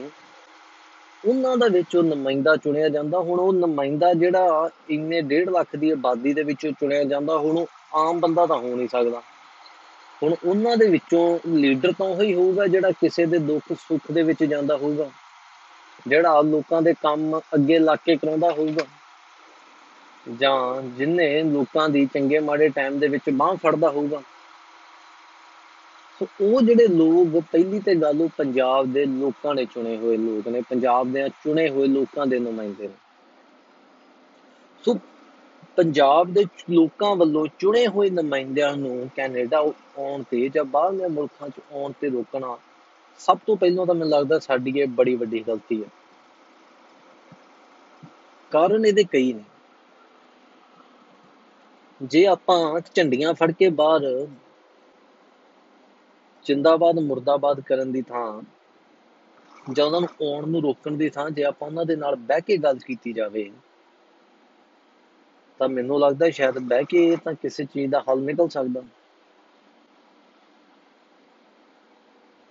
ਉਹਨਾਂ 1.24 1.56
ਦਾ 1.56 1.66
ਵਿੱਚੋਂ 1.68 2.02
ਨੁਮਾਇੰਦਾ 2.02 2.56
ਚੁਣਿਆ 2.56 2.88
ਜਾਂਦਾ। 2.88 3.20
ਹੁਣ 3.20 3.40
ਉਹ 3.40 3.52
ਨੁਮਾਇੰਦਾ 3.52 4.12
ਜਿਹੜਾ 4.14 4.68
ਇੰਨੇ 4.90 5.20
1.5 5.22 5.50
ਲੱਖ 5.50 5.76
ਦੀ 5.76 5.90
ਆਬਾਦੀ 5.90 6.32
ਦੇ 6.32 6.42
ਵਿੱਚੋਂ 6.42 6.72
ਚੁਣਿਆ 6.72 7.04
ਜਾਂਦਾ, 7.04 7.38
ਹੁਣ 7.38 7.56
ਉਹ 7.56 7.66
ਆਮ 7.98 8.20
ਬੰਦਾ 8.20 8.46
ਤਾਂ 8.46 8.58
ਹੋ 8.58 8.74
ਨਹੀਂ 8.76 8.88
ਸਕਦਾ। 8.88 9.22
ਹੁਣ 10.22 10.34
ਉਹਨਾਂ 10.44 10.76
ਦੇ 10.76 10.86
ਵਿੱਚੋਂ 10.88 11.38
ਲੀਡਰ 11.48 11.92
ਤਾਂ 11.92 12.06
ਉਹੀ 12.06 12.34
ਹੋਊਗਾ 12.34 12.66
ਜਿਹੜਾ 12.66 12.90
ਕਿਸੇ 12.90 13.26
ਦੇ 13.26 13.38
ਦੁੱਖ 13.38 13.72
ਸੁੱਖ 13.78 14.10
ਦੇ 14.12 14.22
ਵਿੱਚ 14.22 14.44
ਜਾਂਦਾ 14.44 14.76
ਹੋਊਗਾ, 14.76 15.10
ਜਿਹੜਾ 16.06 16.40
ਲੋਕਾਂ 16.42 16.82
ਦੇ 16.82 16.94
ਕੰਮ 17.02 17.38
ਅੱਗੇ 17.54 17.78
ਲਾ 17.78 17.96
ਕੇ 17.96 18.16
ਕਰਾਉਂਦਾ 18.16 18.50
ਹੋਊਗਾ। 18.52 18.84
ਜਾਂ 20.32 20.82
ਜਿਨੇ 20.82 21.42
ਲੋਕਾਂ 21.42 21.88
ਦੀ 21.88 22.06
ਚੰਗੇ 22.06 22.38
ਮਾੜੇ 22.38 22.68
ਟਾਈਮ 22.68 22.98
ਦੇ 22.98 23.08
ਵਿੱਚ 23.08 23.30
ਬਾਹ 23.30 23.56
ਫੜਦਾ 23.56 23.90
ਹੋਊਗਾ। 23.90 24.22
ਸੋ 26.20 26.26
ਉਹ 26.40 26.62
ਜਿਹੜੇ 26.62 26.86
ਲੋਕ, 26.86 27.44
ਪਹਿਲੀ 27.52 27.80
ਤੇ 27.80 27.94
ਗੱਲ 27.94 28.22
ਉਹ 28.22 28.28
ਪੰਜਾਬ 28.36 28.92
ਦੇ 28.92 29.04
ਲੋਕਾਂ 29.06 29.54
ਨੇ 29.54 29.64
ਚੁਣੇ 29.64 29.96
ਹੋਏ 29.96 30.16
ਲੋਕ 30.16 30.48
ਨੇ। 30.48 30.60
ਪੰਜਾਬ 30.60 31.12
ਦੇ 31.12 31.28
ਚੁਣੇ 31.28 31.68
ਹੋਏ 31.68 31.88
ਲੋਕਾਂ 31.88 32.26
ਦੇ 32.26 32.38
ਨੁਮਾਇੰਦੇ 32.38 32.88
ਨੇ। 32.88 32.94
ਸੋ 34.84 34.98
ਪੰਜਾਬ 35.76 36.32
ਦੇ 36.32 36.44
ਲੋਕਾਂ 36.70 37.16
ਵੱਲੋਂ 37.16 37.46
ਚੁਣੇ 37.58 37.86
ਹੋਏ 37.86 38.10
ਨੁਮਾਇੰਦਿਆਂ 38.10 38.76
ਨੂੰ 38.76 39.10
ਕੈਨੇਡਾ 39.16 39.58
ਆਉਣ 39.98 40.22
ਤੇ 40.22 40.48
ਜਾਂ 40.48 40.64
ਬਾਹਰਲੇ 40.64 41.08
ਮੁਲਕਾਂ 41.08 41.48
'ਚ 41.48 41.60
ਆਉਣ 41.72 41.92
ਤੇ 42.00 42.08
ਰੋਕਣਾ 42.08 42.58
ਸਭ 43.18 43.38
ਤੋਂ 43.46 43.56
ਪਹਿਲਾਂ 43.56 43.86
ਤਾਂ 43.86 43.94
ਮੈਨੂੰ 43.94 44.10
ਲੱਗਦਾ 44.10 44.38
ਸਾਡੀ 44.38 44.72
ਇਹ 44.76 44.86
ਬੜੀ 44.86 45.14
ਵੱਡੀ 45.14 45.44
ਗਲਤੀ 45.48 45.82
ਹੈ। 45.82 45.88
ਕਾਰਨ 48.50 48.86
ਇਹਦੇ 48.86 49.04
ਕਈ 49.04 49.32
ਨੇ। 49.32 49.42
ਜੇ 52.00 52.24
ਆਪਾਂ 52.26 52.80
ਝੰਡੀਆਂ 52.94 53.32
ਫੜ 53.34 53.50
ਕੇ 53.50 53.68
ਬਾਹਰ 53.70 54.02
ਜਿੰਦਾਬਾਦ, 56.46 56.98
ਮੁਰਦਾਬਾਦ 56.98 57.60
ਕਰਨ 57.60 57.92
ਦੀ 57.92 58.02
ਥਾਂ 58.02 58.42
ਜਾਂ 59.72 59.84
ਉਹਨਾਂ 59.86 60.00
ਨੂੰ 60.00 60.08
ਆਉਣ 60.26 60.48
ਨੂੰ 60.48 60.62
ਰੋਕਣ 60.62 60.96
ਦੀ 60.96 61.08
ਥਾਂ 61.10 61.28
ਜੇ 61.30 61.44
ਆਪਾਂ 61.44 61.68
ਉਹਨਾਂ 61.68 61.84
ਦੇ 61.84 61.96
ਨਾਲ 61.96 62.16
ਬਹਿ 62.16 62.40
ਕੇ 62.40 62.56
ਗੱਲ 62.56 62.78
ਕੀਤੀ 62.78 63.12
ਜਾਵੇ, 63.12 63.50
ਤਾਂ 65.60 65.68
ਮੈਨੂੰ 65.68 66.00
ਲੱਗਦਾ 66.00 66.30
ਸ਼ਾਇਦ 66.30 66.58
ਬਹਿ 66.58 66.84
ਕੇ 66.84 67.16
ਤਾਂ 67.16 67.32
ਕਿਸੇ 67.34 67.64
ਚੀਜ਼ 67.64 67.90
ਦਾ 67.90 68.02
ਹੱਲ 68.08 68.20
ਨਿਕਲ 68.22 68.48
ਸਕਦਾ। 68.48 68.82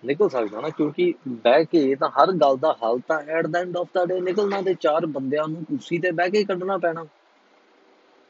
ਨਿਕਲ 0.04 0.30
ਸਕਦਾ 0.30 0.62
ਨਾ, 0.62 0.70
ਕਿਉਂਕਿ 0.70 1.14
ਬਹਿ 1.28 1.66
ਕੇ 1.66 1.96
ਤਾਂ 1.96 2.10
ਹਰ 2.10 2.32
ਗੱਲ 2.42 2.58
ਦਾ 2.58 2.76
ਹੱਲ 2.84 3.00
ਤਾਂ 3.08 3.22
at 3.30 3.48
the 3.48 3.60
end 3.60 3.78
of 3.78 3.88
the 3.94 4.06
day 4.06 4.20
ਨਿਕਲਣਾ 4.22 4.62
ਤੇ 4.62 4.74
ਚਾਰ 4.82 5.06
ਬੰਦਿਆਂ 5.06 5.48
ਨੂੰ 5.48 5.64
ਕੁਰਸੀ 5.64 6.00
ਤੇ 6.00 6.12
ਬਹਿ 6.12 6.32
ਕੇ 6.32 6.44
ਕੱਢਣਾ 6.44 6.78
ਪੈਣਾ। 6.78 7.06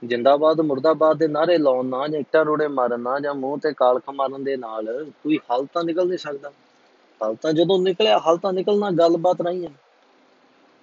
ਜਿੰਦਾਬਾਦ, 0.05 0.61
ਮੁਰਦਾਬਾਦ 0.61 1.17
ਦੇ 1.17 1.27
ਨਾਰੇ 1.27 1.57
ਲਾਉਣ 1.57 1.85
ਨਾਲ 1.85 2.09
ਜਾਂ 2.09 2.19
ਇੱਟਾਂ 2.19 2.43
ਰੋੜੇ 2.45 2.67
ਮਾਰਨ 2.67 2.99
ਨਾਲ 2.99 3.21
ਜਾਂ 3.21 3.33
ਮੂੰਹ 3.35 3.57
ਤੇ 3.57 3.71
ਕਾਲਖ 3.73 4.09
ਮਾਰਨ 4.15 4.43
ਦੇ 4.43 4.55
ਨਾਲ 4.57 4.87
ਕੋਈ 5.23 5.37
ਹੱਲ 5.51 5.65
ਤਾਂ 5.73 5.83
ਨਿਕਲ 5.83 6.07
ਨਹੀਂ 6.07 6.17
ਸਕਦਾ। 6.17 6.51
ਹੱਲ 7.21 7.35
ਤਾਂ 7.35 7.53
ਜਦੋਂ 7.53 7.79
ਨਿਕਲਿਆ, 7.79 8.17
ਹੱਲ 8.19 8.37
ਤਾਂ 8.37 8.53
ਨਿਕਲਣਾ 8.53 8.91
ਗੱਲਬਾਤ 8.91 9.41
ਨਹੀਂ 9.41 9.65
ਹੈ 9.65 9.71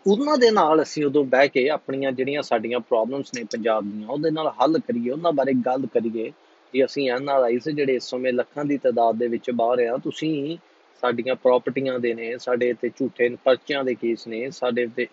ਉਹਨਾਂ 0.07 0.37
ਦੇ 0.39 0.51
ਨਾਲ 0.51 0.83
ਅਸੀਂ 0.83 1.05
ਉਦੋਂ 1.07 1.25
ਬਹਿ 1.25 1.49
ਕੇ 1.49 1.69
ਆਪਣੀਆਂ 1.71 2.13
ਜਿਹੜੀਆਂ 2.13 2.43
ਸਾਡੀਆਂ 2.43 2.81
ਪ੍ਰੋਬਲਮਸ 2.81 3.31
ਨੇ 3.35 3.43
ਪੰਜਾਬ 3.45 3.91
ਦੀਆਂ, 3.91 4.09
ਉਹਦੇ 4.09 4.31
ਨਾਲ 4.31 4.49
ਹੱਲ 4.61 4.79
ਕਰੀਏ, 4.79 5.11
ਉਹਨਾਂ 5.11 5.33
ਬਾਰੇ 5.33 5.53
ਗੱਲ 5.67 5.87
ਕਰੀਏ। 5.87 6.33
ਕਿ 6.75 6.85
ਅਸੀਂ 6.85 7.11
ਐਨਆਰਆਈਸ 7.11 7.69
ਜਿਹੜੇ 7.69 7.95
ਇਸ 7.95 8.05
ਸਮੇਂ 8.05 8.33
ਲੱਖਾਂ 8.33 8.65
ਦੀ 8.65 8.77
ਤਾਦਾਦ 8.79 9.17
ਦੇ 9.17 9.27
ਵਿੱਚ 9.29 9.51
ਬਾਹਰ 9.51 9.81
ਆ, 9.87 9.97
ਤੁਸੀਂ 9.97 10.57
ਸਾਡੀਆਂ 11.03 11.35
ਪ੍ਰਾਪਰਟੀਆਂ 11.35 11.99
ਦੇ 11.99 12.13
ਨੇ, 12.15 12.37
ਸਾਡੇ 12.39 12.73
ਤੇ 12.73 12.89
ਝੂਠੇ 12.89 13.29
ਪਰਚਿਆਂ 13.45 13.85
ਦੇ 13.85 13.95
ਕੇਸ 13.95 14.27
ਨੇ, 14.27 14.51
ਸਾਡੇ 14.51 14.87
ਤੇ 14.97 15.07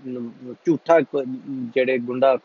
ਝੂਠਾ 0.66 1.00
ਜਿਹੜੇ 1.74 1.98
ਗੁੰਡਾ 1.98 2.38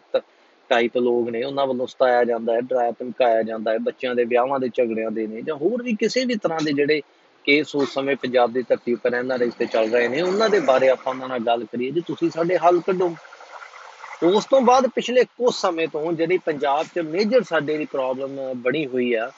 ਟਾਈਪ 0.70 0.96
ਲੋਕ 0.98 1.28
ਨੇ, 1.30 1.42
ਉਹਨਾਂ 1.44 1.66
ਵੱਲੋਂ 1.66 1.86
ਸਤਾਇਆ 1.86 2.24
ਜਾਂਦਾ 2.24 2.54
ਹੈ, 2.54 2.60
ਡਰਾਇਆ, 2.60 2.90
ਧਮਕਾਇਆ 2.90 3.42
ਜਾਂਦਾ 3.42 3.72
ਹੈ, 3.72 3.78
ਬੱਚਿਆਂ 3.78 4.14
ਦੇ 4.14 4.24
ਵਿਆਹਾਂ 4.24 4.58
ਦੇ 4.60 4.68
ਝਗੜਿਆਂ 4.74 5.10
ਦੇ 5.10 5.26
ਨੇ 5.26 5.42
ਜਾਂ 5.42 5.56
ਹੋਰ 5.56 5.82
ਵੀ 5.82 5.94
ਕਿਸੇ 5.94 6.24
ਵੀ 6.24 6.34
ਤਰ੍ਹਾਂ 6.34 6.60
ਦੇ 6.64 6.72
ਜਿਹੜੇ 6.72 7.00
ਕੇਸ 7.44 7.74
ਉਸ 7.76 7.92
ਸਮੇਂ 7.94 8.16
ਪੰਜਾਬ 8.16 8.52
ਦੀ 8.52 8.62
ਧਰਤੀ 8.62 8.92
ਉੱਪਰ 8.94 9.10
ਰਹਿਣ 9.10 9.32
ਰਿਸ਼ਤੇ 9.32 9.66
ਚੱਲ 9.66 9.90
ਰਹੇ 9.90 10.08
ਨੇ, 10.08 10.20
ਉਹਨਾਂ 10.22 10.48
ਦੇ 10.48 10.60
ਬਾਰੇ 10.60 10.88
ਆਪਾਂ 10.88 11.12
ਉਹਨਾਂ 11.12 11.28
ਨਾਲ 11.28 11.40
ਗੱਲ 11.40 11.64
ਕਰੀਏ 11.64 11.90
ਜੀ, 11.90 12.00
ਤੁਸੀਂ 12.00 12.30
ਸਾਡੇ 12.30 12.56
ਹੱਲ 12.58 12.80
ਕੱਢੋ। 12.80 13.14
ਉਸ 14.22 14.44
ਤੋਂ 14.44 14.60
ਬਾਅਦ 14.60 14.86
ਪਿਛਲੇ 14.86 15.24
ਕੁਝ 15.24 15.54
ਸਮੇਂ 15.54 15.86
ਤੋਂ 15.88 16.12
ਜਿਹੜੀ 16.12 16.38
ਪੰਜਾਬ 16.38 16.86
'ਚ 16.94 16.98
ਮੇਜਰ 17.06 17.42
ਸਾਡੇ 17.42 17.76
ਦੀ 17.78 17.84
ਪ੍ਰੋਬਲਮ 17.84 18.38
ਬਣੀ 18.62 18.86
ਹੋਈ 18.86 19.12
ਆ, 19.14 19.30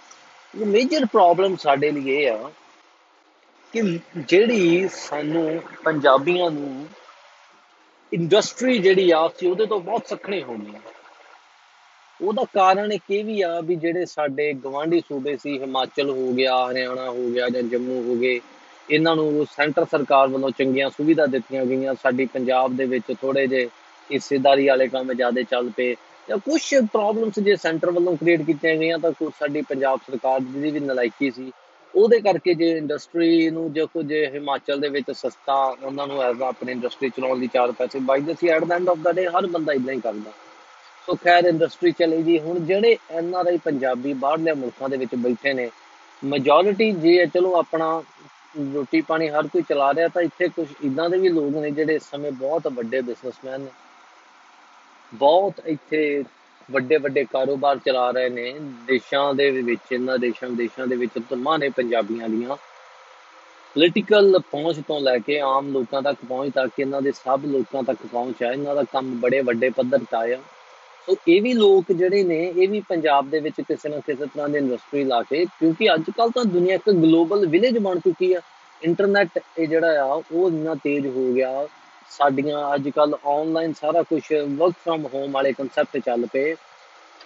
ਉਹ 0.55 0.67
ਮੇਜਰ 0.67 1.07
ਪ੍ਰੋਬਲਮ 1.07 1.57
ਸਾਡੇ 1.57 1.91
ਲਈ 1.91 2.11
ਇਹ 2.11 2.31
ਆ 2.31 2.51
ਕਿ 3.75 3.83
ਜਿਹੜੀ 4.19 4.89
ਸਾਨੂੰ 4.89 5.63
ਪੰਜਾਬੀਆਂ 5.85 6.51
ਨੂੰ 6.51 6.87
ਇੰਡਸਟਰੀ 8.13 8.79
ਜਿਹੜੀ 8.79 9.11
ਆ 9.11 9.29
ਸੀ 9.39 9.47
ਉਹਦੇ 9.47 9.67
ਤੋਂ 9.67 9.81
ਬਹੁਤ 9.81 10.07
ਸਖਣੇ 10.07 10.43
ਹੋ 10.43 10.55
ਗਈ 10.55 10.75
ਉਹਦਾ 12.21 12.45
ਕਾਰਨ 12.55 12.93
ਇੱਕ 12.93 13.11
ਇਹ 13.11 13.25
ਵੀ 13.25 13.41
ਆ 13.43 13.61
ਵੀ 13.61 13.77
ਜਿਹੜੇ 13.77 14.05
ਸਾਡੇ 14.07 14.53
ਗਵਾਂਢੀ 14.55 15.01
ਸੂਬੇ 15.01 15.37
ਸੀ, 15.37 15.59
ਹਿਮਾਚਲ 15.61 16.11
ਹੋ 16.11 16.33
ਗਿਆ, 16.33 16.55
ਹਰਿਆਣਾ 16.67 17.09
ਹੋ 17.11 17.29
ਗਿਆ 17.31 17.49
ਜਾਂ 17.49 17.63
ਜੰਮੂ 17.65 18.03
ਹੋ 18.03 18.15
ਗਏ, 18.17 18.41
ਇਹਨਾਂ 18.89 19.15
ਨੂੰ 19.17 19.47
ਸੈਂਟਰ 19.51 19.85
ਸਰਕਾਰ 19.91 20.29
ਵੱਲੋਂ 20.29 20.51
ਚੰਗੀਆਂ 20.59 20.89
ਸੁਵਿਧਾ 20.91 21.27
ਦਿੱਤੀਆਂ 21.27 21.65
ਗਈਆਂ। 21.67 21.95
ਸਾਡੀ 22.03 22.27
ਪੰਜਾਬ 22.35 22.77
ਦੇ 22.77 22.85
ਵਿੱਚ 22.87 23.13
ਥੋੜੇ 23.21 23.47
ਜੇ 23.47 23.69
ਹਿੱਸੇਦਾਰੀ 24.11 24.67
ਵਾਲੇ 24.69 24.87
ਕੰਮ 24.89 25.13
ਜ਼ਿਆਦਾ 25.13 25.43
ਚੱਲ 25.51 25.71
ਪਏ 25.77 25.95
ਜਾਂ 26.29 26.37
ਕੁਝ 26.41 26.61
ਪ੍ਰੋਬਲਮਸ 26.93 27.39
ਜੇ 27.41 27.55
ਸੈਂਟਰ 27.57 27.91
ਵੱਲੋਂ 27.91 28.17
ਕ੍ਰੀਏਟ 28.17 28.43
ਕੀਤੀਆਂ 28.43 28.75
ਗਈਆਂ 28.77 28.99
ਤਾਂ 28.99 29.11
ਕੁਝ 29.13 29.33
ਸਾਡੀ 29.39 29.63
ਪੰਜਾਬ 29.63 29.99
ਸਰਕਾਰ 30.07 30.41
ਦੀ 30.43 30.71
ਵੀ 30.71 30.81
ਨਲਾਇਕੀ 30.81 31.31
ਸੀ, 31.31 31.51
ਉਹਦੇ 31.95 32.21
ਕਰਕੇ 32.21 32.55
ਜੇ 32.55 32.71
ਇੰਡਸਟਰੀ 32.79 33.51
ਨੂੰ 33.51 33.73
ਜੇ 33.73 33.87
ਕੁਝ 33.95 34.13
ਹਿਮਾਚਲ 34.35 34.81
ਦੇ 34.81 34.89
ਵਿੱਚ 34.89 35.11
ਸਸਤਾ 35.13 35.55
ਉਹਨਾਂ 35.83 36.07
ਨੂੰ 36.07 36.23
ਐਜ਼ 36.23 36.43
ਆਪਣੀ 36.45 36.73
ਇੰਡਸਟਰੀ 36.73 37.09
ਚਲਾਉਣ 37.17 37.39
ਦੀ 37.41 37.47
ਚਾਰ 37.47 37.73
ਪੈਸੇ 37.73 37.99
ਬਾਈਦੇ 38.03 38.35
ਸੀ। 38.41 38.49
At 38.49 38.65
the 38.65 38.73
end 38.73 38.89
of 38.89 38.99
the 38.99 39.13
day 39.13 39.27
ਹਰ 39.29 39.47
ਬੰਦਾ 39.47 39.73
ਇਦਾਂ 39.73 39.95
ਹੀ 39.95 40.01
ਕਰਦਾ। 40.01 40.33
ਸੋ 41.07 41.15
ਖੈਰ 41.25 41.45
ਇੰਡਸਟਰੀ 41.45 41.91
ਚਲੀ 41.93 42.23
ਗਈ। 42.23 42.39
ਹੁਣ 42.39 42.59
ਜਿਹੜੇ 42.67 42.97
ਐਨ 43.11 43.35
ਆਰ 43.35 43.47
ਆਈ 43.47 43.57
ਪੰਜਾਬੀ 43.65 44.13
ਬਾਹਰਲੇ 44.13 44.53
ਮੁਲਕਾਂ 44.53 44.89
ਦੇ 44.89 44.97
ਵਿੱਚ 44.97 45.15
ਬੈਠੇ 45.15 45.53
ਨੇ 45.53 45.71
ਮੈਜੋਰਿਟੀ 46.23 46.91
ਜੇ 46.93 47.27
ਚਲੋ 47.27 47.55
ਆਪਣਾ 47.57 48.03
ਰੋਟੀ 48.75 49.01
ਪਾਣੀ 49.01 49.29
ਹਰ 49.29 49.47
ਕੋਈ 49.47 49.63
ਚਲਾ 49.69 49.93
ਰਿਹਾ, 49.95 50.09
ਤਾਂ 50.09 50.23
ਇੱਥੇ 50.23 50.49
ਕੁਝ 50.49 50.67
ਇਦਾਂ 50.85 51.09
ਦੇ 51.11 51.19
ਵੀ 51.19 51.29
ਲੋਕ 51.29 51.55
ਨੇ 51.55 51.71
ਜਿਹੜੇ 51.71 51.95
ਇਸ 51.95 52.03
ਸਮੇਂ 52.11 52.33
ਬਹੁਤ 52.33 52.67
ਵੱਡੇ 52.69 53.01
ਬਿਜ਼ਨਸਮੈਨ 53.01 53.61
ਨੇ। 53.61 53.71
ਬਹੁਤ 55.13 55.61
ਇੱਥੇ 55.67 56.25
ਵੱਡੇ 56.69 56.97
ਵੱਡੇ 56.97 57.25
ਕਾਰੋਬਾਰ 57.25 57.79
ਚਲਾ 57.79 58.11
ਰਹੇ 58.11 58.29
ਨੇ। 58.29 58.53
ਦੇਸ਼ਾਂ 58.87 59.35
ਦੇ 59.35 59.51
ਵਿੱਚ, 59.51 59.93
ਇਹਨਾਂ 59.93 60.19
ਦੇਸ਼ਾਂ 60.19 60.51
ਦੇਸ਼ਾਂ 60.51 60.87
ਦੇ 60.87 60.97
ਵਿੱਚ 60.97 61.19
ਧਮਾਂ 61.31 61.59
ਨੇ 61.59 61.69
ਪੰਜਾਬੀਆਂ 61.69 62.29
ਦੀਆਂ। 62.29 62.57
ਪੋਲੀਟੀਕਲ 63.77 64.39
ਪਹੁੰਚ 64.51 64.81
ਤੋਂ 64.89 65.01
ਲੈ 65.01 65.17
ਕੇ 65.19 65.39
ਆਮ 65.41 65.73
ਲੋਕਾਂ 65.73 66.03
ਤੱਕ 66.03 66.19
ਪਹੁੰਚ 66.29 66.53
ਤੱਕ, 66.55 66.81
ਇਹਨਾਂ 66.81 67.03
ਦੇ 67.03 67.13
ਸਭ 67.13 67.45
ਲੋਕਾਂ 67.47 67.83
ਤੱਕ 67.83 68.07
ਪਹੁੰਚ 68.13 68.43
ਹੈ 68.43 68.53
ਇਹਨਾਂ 68.53 68.75
ਦਾ 68.75 68.83
ਕੰਮ 68.93 69.15
ਬੜੇ 69.21 69.41
ਵੱਡੇ 69.41 69.71
ਪੱਧਰ 69.71 69.99
ਤੇ 69.99 70.17
ਆਇਆ। 70.17 70.39
ਸੋ 71.07 71.17
ਇਹ 71.29 71.43
ਵੀ 71.43 71.53
ਲੋਕ 71.53 71.93
ਜਿਹੜੇ 71.93 72.23
ਨੇ, 72.25 72.53
ਇਹ 72.57 72.69
ਵੀ 72.69 72.81
ਪੰਜਾਬ 72.89 73.31
ਦੇ 73.31 73.41
ਵਿੱਚ 73.41 73.61
ਕਿਸੇ 73.61 73.89
ਨਾ 73.89 73.97
ਕਿਸੇ 73.97 74.27
ਤਰ੍ਹਾਂ 74.27 74.49
ਦੀ 74.49 74.59
ਇੰਡਸਟਰੀ 74.59 75.05
ਲਾ 75.05 75.23
ਕੇ, 75.23 75.45
ਕਿਉਂਕਿ 75.45 75.95
ਅੱਜ 75.95 76.03
ਕੱਲ 76.17 76.31
ਤਾਂ 76.31 76.45
ਦੁਨੀਆ 76.45 76.75
ਇੱਕ 76.75 76.91
ਗਲੋਬਲ 76.91 77.47
ਵਿਲੇਜ 77.47 77.79
ਬਣ 77.79 77.99
ਚੁੱਕੀ 77.99 78.33
ਆ। 78.33 78.41
ਇੰਟਰਨੈਟ 78.83 79.39
ਇਹ 79.59 79.69
ਜਿਹੜਾ 79.69 80.05
ਆ, 80.05 80.23
ਉਹ 80.33 80.51
ਇੰਨਾ 80.51 80.75
ਤੇਜ਼ 80.75 81.07
ਹੋ 81.07 81.33
ਗਿਆ। 81.33 81.67
ਸਾਡੀਆਂ 82.11 82.75
ਅੱਜ 82.75 82.89
ਕੱਲ 82.89 83.17
ਆਨਲਾਈਨ 83.27 83.73
ਸਾਰਾ 83.73 84.03
ਕੁਝ 84.03 84.23
ਵਰਕ 84.49 84.73
ਫਰਮ 84.85 85.07
ਹੋਮ 85.15 85.33
ਵਾਲੇ 85.33 85.53
ਕਨਸੈਪਟ 85.53 85.99
ਚੱਲ 85.99 86.27
ਪਏ। 86.27 86.55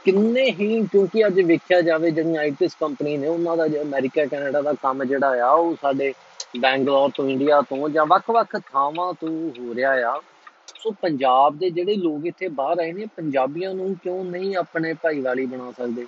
ਕਿੰਨੇ 0.05 0.51
ਹੀ, 0.51 0.87
ਕਿਉਂਕਿ 0.93 1.27
ਅੱਜ 1.27 1.41
ਵੇਖਿਆ 1.41 1.81
ਜਾਵੇ, 1.81 2.11
ਜਿਹੜੀਆਂ 2.11 2.41
ਆਈਟੀਸ 2.41 2.75
ਕੰਪਨੀ 2.81 3.17
ਨੇ, 3.17 3.29
ਉਹਨਾਂ 3.29 3.57
ਦਾ 3.57 3.69
ਜੋ 3.69 3.83
ਅਮਰੀਕਾ, 3.83 4.27
ਕੈਨੇਡਾ 4.27 4.63
ਦਾ 4.63 4.73
ਕੰਮ 4.73 5.05
ਜਿਹੜਾ 5.05 5.47
ਆ, 5.47 5.53
ਉਹ 5.53 5.77
ਸਾਡੇ 5.83 6.15
ਬੈਂਗਲੌਰ 6.61 7.11
ਤੋਂ, 7.15 7.29
ਇੰਡੀਆ 7.29 7.61
ਤੋਂ 7.61 7.89
ਜਾਂ 7.89 8.07
ਵੱਖ-ਵੱਖ 8.07 8.57
ਥਾਵਾਂ 8.73 9.13
ਤੋਂ 9.13 9.51
ਹੋ 9.61 9.75
ਰਿਹਾ 9.75 9.93
ਆ। 9.93 10.21
ਸੋ 10.83 10.91
ਪੰਜਾਬ 11.01 11.57
ਦੇ 11.59 11.71
ਜਿਹੜੇ 11.71 11.95
ਲੋਕ 11.95 12.27
ਇੱਥੇ 12.27 12.49
ਬਾਹਰ 12.49 12.79
ਆਏ 12.79 12.93
ਨੇ, 12.93 13.07
ਪੰਜਾਬੀਆਂ 13.17 13.75
ਨੂੰ 13.75 13.95
ਕਿਉਂ 14.03 14.25
ਨਹੀਂ 14.25 14.57
ਆਪਣੇ 14.57 14.93
ਭਾਈਵਾਲੀ 14.93 15.47
ਬਣਾ 15.47 15.71
ਸਕਦੇ? 15.79 16.07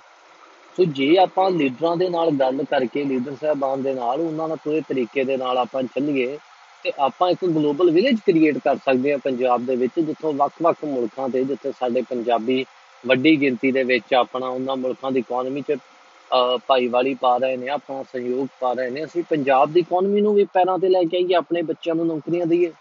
ਸੋ 0.77 0.83
ਜੇ 0.83 1.17
ਆਪਾਂ 1.17 1.49
ਲੀਡਰਾਂ 1.51 1.95
ਦੇ 1.97 2.09
ਨਾਲ 2.09 2.31
ਗੱਲ 2.31 2.63
ਕਰਕੇ, 2.63 3.03
ਲੀਡਰ 3.03 3.35
ਸਾਹਿਬਾਨ 3.41 3.81
ਦੇ 3.81 3.93
ਨਾਲ, 3.93 4.21
ਉਹਨਾਂ 4.21 4.47
ਨਾਲ 4.47 4.57
ਪੂਰੇ 4.63 4.81
ਤਰੀਕੇ 4.81 5.23
ਦੇ 5.23 5.37
ਨਾਲ 5.37 5.57
ਆਪਾਂ 5.57 5.83
ਚੱਲੀਏ, 5.95 6.37
ਤੇ 6.83 6.91
ਆਪਾਂ 6.99 7.29
ਇੱਕ 7.29 7.45
ਗਲੋਬਲ 7.45 7.91
ਵਿਲੇਜ 7.91 8.19
ਕ੍ਰੀਏਟ 8.25 8.57
ਕਰ 8.57 8.77
ਸਕਦੇ 8.85 9.11
ਹਾਂ 9.11 9.17
ਪੰਜਾਬ 9.17 9.65
ਦੇ 9.65 9.75
ਵਿੱਚ, 9.75 9.99
ਜਿੱਥੋਂ 9.99 10.33
ਵੱਖ-ਵੱਖ 10.33 10.83
ਮੁਲਕਾਂ 10.85 11.29
ਤੇ, 11.29 11.43
ਜਿੱਥੇ 11.43 11.71
ਸਾਡੇ 11.71 12.01
ਪੰਜਾਬੀ 12.01 12.65
ਵੱਡੀ 13.03 13.35
ਗਿਣਤੀ 13.41 13.71
ਦੇ 13.71 13.83
ਵਿੱਚ 13.83 14.13
ਆਪਣਾ 14.13 14.47
ਉਹਨਾਂ 14.47 14.75
ਮੁਲਕਾਂ 14.75 15.11
ਦੀ 15.11 15.19
ਇਕਨੋਮੀ 15.19 15.61
'ਚ 15.61 15.77
ਭਾਈਵਾਲੀ 16.67 17.13
ਪਾ 17.13 17.37
ਰਹੇ 17.37 17.57
ਨੇ, 17.57 17.67
ਆਪਣਾ 17.69 18.03
ਸਹਿਯੋਗ 18.03 18.47
ਪਾ 18.59 18.73
ਰਹੇ 18.73 18.89
ਨੇ, 18.89 19.03
ਅਸੀਂ 19.05 19.23
ਪੰਜਾਬ 19.29 19.71
ਦੀ 19.73 19.79
ਇਕਨੋਮੀ 19.79 20.21
ਨੂੰ 20.21 20.33
ਵੀ 20.33 20.43
ਪੈਰਾਂ 20.53 20.77
ਤੇ 20.79 20.89
ਲੈ 20.89 21.03
ਕੇ 21.03 21.17
ਆਈਏ, 21.17 21.33
ਆਪਣੇ 21.35 21.61
ਬੱਚਿਆਂ 21.61 21.95
ਨੂੰ 21.95 22.07
ਨੌਕਰੀਆਂ 22.07 22.45
ਦਈਏ। 22.45 22.71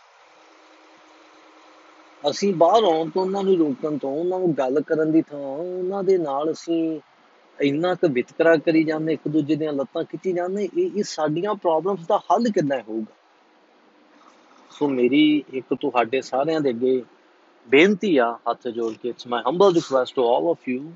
ਅਸੀਂ 2.31 2.52
ਬਾਹਰ 2.55 2.85
ਆਉਣ 2.85 3.09
ਤੋਂ, 3.11 3.23
ਉਹਨਾਂ 3.23 3.43
ਨੂੰ 3.43 3.57
ਰੋਕਣ 3.59 3.97
ਤੋਂ, 3.99 4.11
ਉਹਨਾਂ 4.11 4.38
ਨੂੰ 4.38 4.52
ਗੱਲ 4.52 4.81
ਕਰਨ 4.81 5.11
ਦੀ 5.12 5.23
ਥਾਂ, 5.23 5.38
ਉਹਨਾਂ 5.38 6.02
ਦੇ 6.05 6.19
ਨਾਲ 6.19 6.50
ਅਸੀਂ 6.52 7.00
ਇੰਨਾ 7.59 7.95
ਕੁ 7.95 8.09
ਵਿਤਕਰਾ 8.09 8.57
ਕਰੀ 8.57 8.83
ਜਾਂਦੇ, 8.85 9.12
ਇੱਕ 9.12 9.29
ਦੂਜੇ 9.29 9.57
ਦੀਆਂ 9.57 9.73
ਲੱਤਾਂ 9.73 10.05
ਖਿੱਚੀ 10.05 10.33
ਜਾਂਦੇ, 10.33 10.69
ਇਹ 10.79 10.99
ਇਹ 10.99 11.02
ਸਾਡੀਆਂ 11.07 11.55
ਪ੍ਰੋਬਲਮਸ 11.55 12.07
ਦਾ 12.07 12.19
ਹੱਲ 12.31 12.50
ਕਿੱਦਾਂ 12.50 12.81
ਹੋਊਗਾ? 12.88 13.14
ਸੋ 14.71 14.88
ਮੇਰੀ 14.88 15.43
ਇੱਕ 15.52 15.75
ਤੁਹਾਡੇ 15.81 16.21
ਸਾਰਿਆਂ 16.21 16.61
ਦੇ 16.61 16.71
ਅੱਗੇ 16.71 17.02
ਬੇਨਤੀ 17.69 18.17
ਆ, 18.17 18.33
ਹੱਥ 18.50 18.69
ਜੋੜ 18.69 18.93
ਕੇ 18.93 19.09
it's 19.09 19.26
my 19.26 19.43
humble 19.47 19.75
request 19.75 20.14
to 20.14 20.29
all 20.29 20.49
of 20.50 20.69
you 20.69 20.93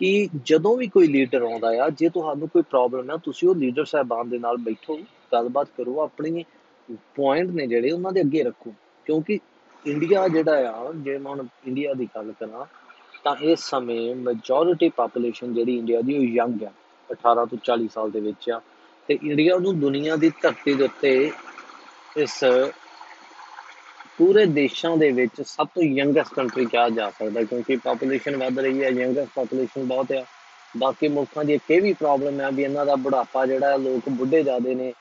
ਕਿ 0.00 0.28
ਜਦੋਂ 0.44 0.76
ਵੀ 0.76 0.86
ਕੋਈ 0.88 1.06
ਲੀਡਰ 1.06 1.42
ਆਉਂਦਾ 1.42 1.68
ਆ, 1.84 1.88
ਜੇ 1.90 2.08
ਤੁਹਾਨੂੰ 2.08 2.48
ਕੋਈ 2.48 2.62
ਪ੍ਰੋਬਲਮ 2.70 3.10
ਹੈ 3.10 3.16
ਤੁਸੀਂ 3.24 3.48
ਉਹ 3.48 3.54
ਲੀਡਰ 3.54 3.84
ਸਾਹਿਬਾਨ 3.84 4.28
ਦੇ 4.28 4.38
ਨਾਲ 4.38 4.56
ਬੈਠੋ, 4.56 4.98
ਗੱਲਬਾਤ 5.32 5.68
ਕਰੋ, 5.76 6.00
ਆਪਣੀ 6.00 6.44
ਪੁਆਇੰਟ 7.16 7.50
ਨੇ 7.50 7.66
ਜਿਹੜੇ 7.66 7.90
ਉਹਨਾਂ 7.90 8.12
ਦੇ 8.12 8.20
ਅੱਗੇ 8.20 8.42
ਰੱਖੋ, 8.42 8.72
ਕਿਉਂਕਿ 9.06 9.38
ਇੰਡੀਆ 9.86 10.26
ਜਿਹੜਾ 10.28 10.70
ਆ, 10.70 10.92
ਜੇ 10.94 11.16
ਮੈਂ 11.18 11.30
ਹੁਣ 11.32 11.46
ਇੰਡੀਆ 11.66 11.92
ਦੀ 11.94 12.08
ਗੱਲ 12.16 12.32
ਕਰਾਂ, 12.40 12.64
ਤਾਂ 13.24 13.34
ਇਸ 13.42 13.60
ਸਮੇਂ 13.60 14.14
ਮੈਜੋਰਿਟੀ 14.16 14.88
ਪੋਪੂਲੇਸ਼ਨ 14.96 15.54
ਜਿਹੜੀ 15.54 15.76
ਇੰਡੀਆ 15.78 16.00
ਦੀ 16.00 16.16
ਉਹ 16.18 16.24
ਯੰਗ 16.24 16.62
ਆ 16.64 16.70
18 17.10 17.46
ਤੋਂ 17.46 17.58
40 17.64 17.88
ਸਾਲ 17.94 18.10
ਦੇ 18.10 18.20
ਵਿੱਚ 18.20 18.50
ਆ। 18.50 18.60
ਤੇ 19.08 19.18
ਇੰਡੀਆ 19.22 19.56
ਨੂੰ 19.58 19.78
ਦੁਨੀਆ 19.80 20.16
ਦੀ 20.16 20.30
ਧਰਤੀ 20.42 20.74
ਦੇ 20.74 20.84
ਉੱਤੇ 20.84 21.30
ਇਸ 22.16 22.44
ਪੂਰੇ 24.18 24.44
ਦੇਸ਼ਾਂ 24.46 24.96
ਦੇ 24.96 25.10
ਵਿੱਚ 25.12 25.40
ਸਭ 25.42 25.66
ਤੋਂ 25.74 25.82
ਯੰਗੈਸਟ 25.82 26.34
ਕੰਟਰੀ 26.34 26.64
ਕਿਹਾ 26.64 26.88
ਜਾ 26.88 27.10
ਸਕਦਾ, 27.10 27.42
ਕਿਉਂਕਿ 27.42 27.76
ਪੋਪੂਲੇਸ਼ਨ 27.76 28.36
ਵੱਧ 28.36 28.58
ਰਹੀ 28.58 28.82
ਹੈ 28.82 28.88
ਯੰਗੈਸਟ 28.90 29.30
ਪੋਪੂਲੇਸ਼ਨ 29.34 29.84
ਬਹੁਤ 29.84 30.12
ਆ। 30.12 30.24
ਬਾਕੀ 30.74 31.08
ਮੁਲਕਾਂ 31.08 31.44
ਦੀ 31.44 31.54
ਇੱਕ 31.54 31.70
ਇਹ 31.70 31.80
ਵੀ 31.82 31.92
ਪ੍ਰੋਬਲਮ 31.92 32.40
ਹੈ 32.40 32.50
ਵੀ 32.50 32.62
ਇਹਨਾਂ 32.62 32.84
ਦਾ 32.86 32.94
ਬੁਢਾਪਾ 32.96 33.44
ਜਿਹੜਾ 33.46 33.76
ਲੋਕ 33.76 34.08
ਬੁੱਢੇ 34.08 34.42
ਜ਼ਿਆਦੇ 34.42 34.74
ਨੇ। 34.74 34.92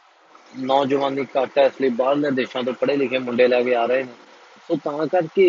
ਨੌਜਵਾਨੀ 0.60 1.26
ਘੱਟ 1.38 1.58
ਹੈ 1.58 1.66
ਇਸ 1.66 1.82
ਲਈ 1.82 1.90
ਬਾਹਰਲੇ 1.90 2.32
ਦੇਸ਼ਾਂ 2.32 2.64
ਤੋਂ 2.64 2.74
ਪੜ੍ਹੇ 2.74 2.96
ਲਿਖੇ 2.98 3.18
ਮੁੰਡੇ 3.20 3.48
ਲੈ 3.48 3.62
ਕੇ 3.64 3.76
ਆ 3.76 3.86
ਰਹੇ 3.86 4.04
ਨੇ। 4.04 4.14
ਸੋ 4.70 4.76
ਤਾਂ 4.84 5.06
ਕਰਕੇ 5.08 5.46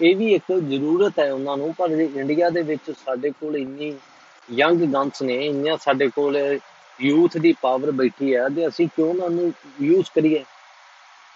ਇਹ 0.00 0.14
ਵੀ 0.16 0.32
ਇੱਕ 0.34 0.52
ਜ਼ਰੂਰਤ 0.52 1.18
ਹੈ 1.18 1.32
ਉਹਨਾਂ 1.32 1.56
ਨੂੰ, 1.56 1.72
ਪਰ 1.74 1.90
ਇੰਡੀਆ 1.90 2.50
ਦੇ 2.50 2.62
ਵਿੱਚ 2.62 2.90
ਸਾਡੇ 2.90 3.30
ਕੋਲ 3.30 3.56
ਇੰਨੀ 3.56 3.94
ਯੰਗ 4.48 4.80
ਗਨਸ 4.92 5.22
ਨੇ, 5.22 5.34
ਇੰਨੀਆਂ 5.46 5.76
ਸਾਡੇ 5.76 6.08
ਕੋਲ 6.08 6.36
ਯੂਥ 6.98 7.36
ਦੀ 7.36 7.52
ਪਾਵਰ 7.62 7.90
ਬੈਠੀ 7.90 8.34
ਹੈ 8.34 8.48
ਤੇ 8.56 8.66
ਅਸੀਂ 8.68 8.88
ਕਿਉਂ 8.96 9.08
ਉਹਨਾਂ 9.08 9.30
ਨੂੰ 9.30 9.52
ਯੂਜ਼ 9.82 10.10
ਕਰੀਏ? 10.14 10.44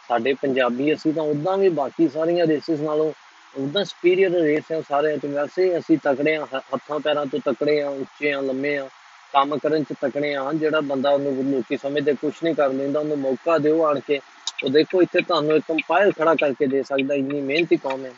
ਸਾਡੇ 0.08 0.32
ਪੰਜਾਬੀ 0.42 0.92
ਅਸੀਂ 0.94 1.12
ਤਾਂ 1.14 1.22
ਉਦਾਂ 1.24 1.56
ਵੀ 1.58 1.68
ਬਾਕੀ 1.78 2.08
ਸਾਰੀਆਂ 2.08 2.46
ਰੇਸਿਸ 2.46 2.80
ਨਾਲੋਂ 2.80 3.12
ਉਦਾਂ 3.54 3.84
ਸੁਪੀਰੀਅਰ 3.84 4.30
ਰੇਸ 4.32 4.70
ਹੈ 4.72 4.80
ਸਾਰਿਆਂ 4.88 5.18
ਤੋਂ। 5.18 5.30
ਵੈਸੇ 5.30 5.76
ਅਸੀਂ 5.78 5.98
ਤਕੜੇ 6.04 6.36
ਆ 6.36 6.46
ਹੱਥਾਂ 6.54 6.98
ਪੈਰਾਂ 7.00 7.26
ਤੋਂ 7.26 7.40
ਤਕੜੇ 7.44 7.80
ਆ 7.82 7.88
ਉੱਚੇ 7.90 8.32
ਆ 8.32 8.40
ਲੰਮੇ 8.40 8.76
ਆ 8.78 8.88
ਕੰਮ 9.34 9.56
ਕਰਨ 9.58 9.84
ਚ 9.84 9.94
ਤਕੜੇ 10.00 10.34
ਆ 10.34 10.52
ਜਿਹੜਾ 10.52 10.80
ਬੰਦਾ 10.80 11.10
ਉਹਨੂੰ 11.10 11.50
ਲੋਕੀ 11.50 11.76
ਸਮਝਦੇ 11.76 12.12
ਕੁਝ 12.20 12.32
ਨਹੀਂ 12.44 12.54
ਕਰ 12.54 12.72
ਲੈਂਦਾ 12.72 13.00
ਉਹਨੂੰ 13.00 13.18
ਮੌਕਾ 13.18 13.58
ਦਿਓ 13.58 13.82
ਆਣ 13.84 14.00
ਕੇ। 14.00 14.20
ਉਹ 14.64 14.70
ਦੇਖੋ, 14.70 15.02
ਇੱਥੇ 15.02 15.20
ਤੁਹਾਨੂੰ 15.20 15.56
ਇੱਕ 15.56 15.64
ਕੰਪਾਈਲ 15.68 16.12
ਖੜਾ 16.12 16.34
ਕਰਕੇ 16.34 16.66
ਦੇ 16.66 16.82
ਸਕਦਾ, 16.82 17.14
ਇੰਨੀ 17.14 17.40
ਮਿਹਨਤੀ 17.40 17.76
ਕੌਮ 17.76 18.04
ਹੈ। 18.04 18.12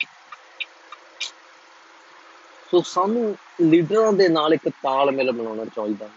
ਸੋ 2.71 2.80
ਸਾਨੂੰ 2.87 3.37
ਲੀਡਰਾਂ 3.61 4.12
ਦੇ 4.12 4.28
ਨਾਲ 4.28 4.54
ਇੱਕ 4.54 4.68
ਤਾਲਮੇਲ 4.68 5.33
ਬਣਾਉਣਾ 5.33 5.64
ਚਾਹੀਦਾ 5.64 6.09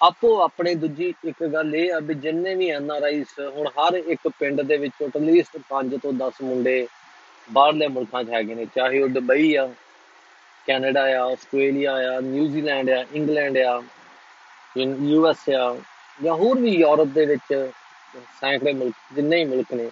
ਆਪੋ 0.00 0.40
ਆਪਣੇ 0.42 0.74
ਦੂਜੀ 0.74 1.12
ਇੱਕ 1.24 1.42
ਗੱਲ 1.44 1.74
ਇਹ 1.74 1.92
ਆ 1.92 1.98
ਵੀ 1.98 2.14
ਜਿੰਨੇ 2.14 2.54
ਵੀ 2.54 2.68
ਐਨ 2.70 2.90
ਆਰ 2.90 3.02
ਆਈਸ 3.02 3.38
ਹੁਣ 3.56 3.68
ਹਰ 3.68 3.94
ਇੱਕ 3.94 4.28
ਪਿੰਡ 4.28 4.60
ਦੇ 4.60 4.76
ਵਿੱਚ 4.76 5.02
ਐਟਲੀਸਟ 5.02 5.56
5 5.68 5.96
ਤੋਂ 6.02 6.12
10 6.12 6.42
ਮੁੰਡੇ 6.42 6.86
ਬਾਹਰਲੇ 7.48 7.88
ਮੁਲਕਾਂ 7.88 8.22
'ਚ 8.24 8.30
ਹੈਗੇ 8.30 8.54
ਨੇ, 8.54 8.66
ਚਾਹੇ 8.74 9.02
ਉਹ 9.02 9.08
ਦੁਬਈ 9.08 9.54
ਆ, 9.54 9.68
ਕੈਨੇਡਾ 10.66 11.02
ਆ, 11.02 11.24
ਆਸਟ੍ਰੇਲੀਆ 11.24 11.92
ਆ, 12.08 12.20
ਨਿਊਜ਼ੀਲੈਂਡ 12.20 12.90
ਆ, 12.90 13.04
ਇੰਗਲੈਂਡ 13.14 13.58
ਆ, 13.58 13.82
ਯੂ 14.76 15.26
ਐਸ 15.28 15.48
ਆ 15.50 15.76
ਜਾਂ 16.22 16.34
ਹੋਰ 16.34 16.58
ਵੀ 16.58 16.70
ਯੂਰਪ 16.70 17.08
ਦੇ 17.14 17.26
ਵਿੱਚ 17.26 17.70
ਸੈਂਕੜੇ 18.40 18.72
ਮੁਲਕ 18.72 18.94
ਜਿੰਨੇ 19.14 19.38
ਹੀ 19.38 19.44
ਮੁਲਕ 19.44 19.72
ਨੇ, 19.74 19.90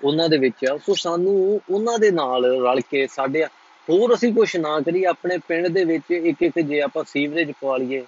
ਉਹਨਾਂ 0.00 0.28
ਦੇ 0.28 0.38
ਵਿੱਚ 0.38 0.64
ਆ। 0.64 0.76
ਸੋ 0.76 0.94
ਸਾਨੂੰ 0.94 1.60
ਉਹਨਾਂ 1.70 1.98
ਦੇ 1.98 2.10
ਨਾਲ 2.10 2.44
ਰਲ 2.62 2.80
ਕੇ 2.80 3.06
ਸਾਡੇ 3.06 3.44
ਹੋਰ 3.88 4.14
ਅਸੀਂ 4.14 4.32
ਕੁਝ 4.34 4.56
ਨਾ 4.56 4.78
ਕਰੀ 4.80 5.04
ਆਪਣੇ 5.04 5.38
ਪਿੰਡ 5.48 5.66
ਦੇ 5.68 5.84
ਵਿੱਚ 5.84 6.10
ਇੱਕ 6.10 6.42
ਇੱਕ 6.42 6.58
ਜੇ 6.60 6.80
ਆਪਾਂ 6.80 7.04
ਸੀਵਰੇਜ 7.04 7.52
ਪਵਾ 7.60 7.76
ਲਈਏ, 7.76 8.04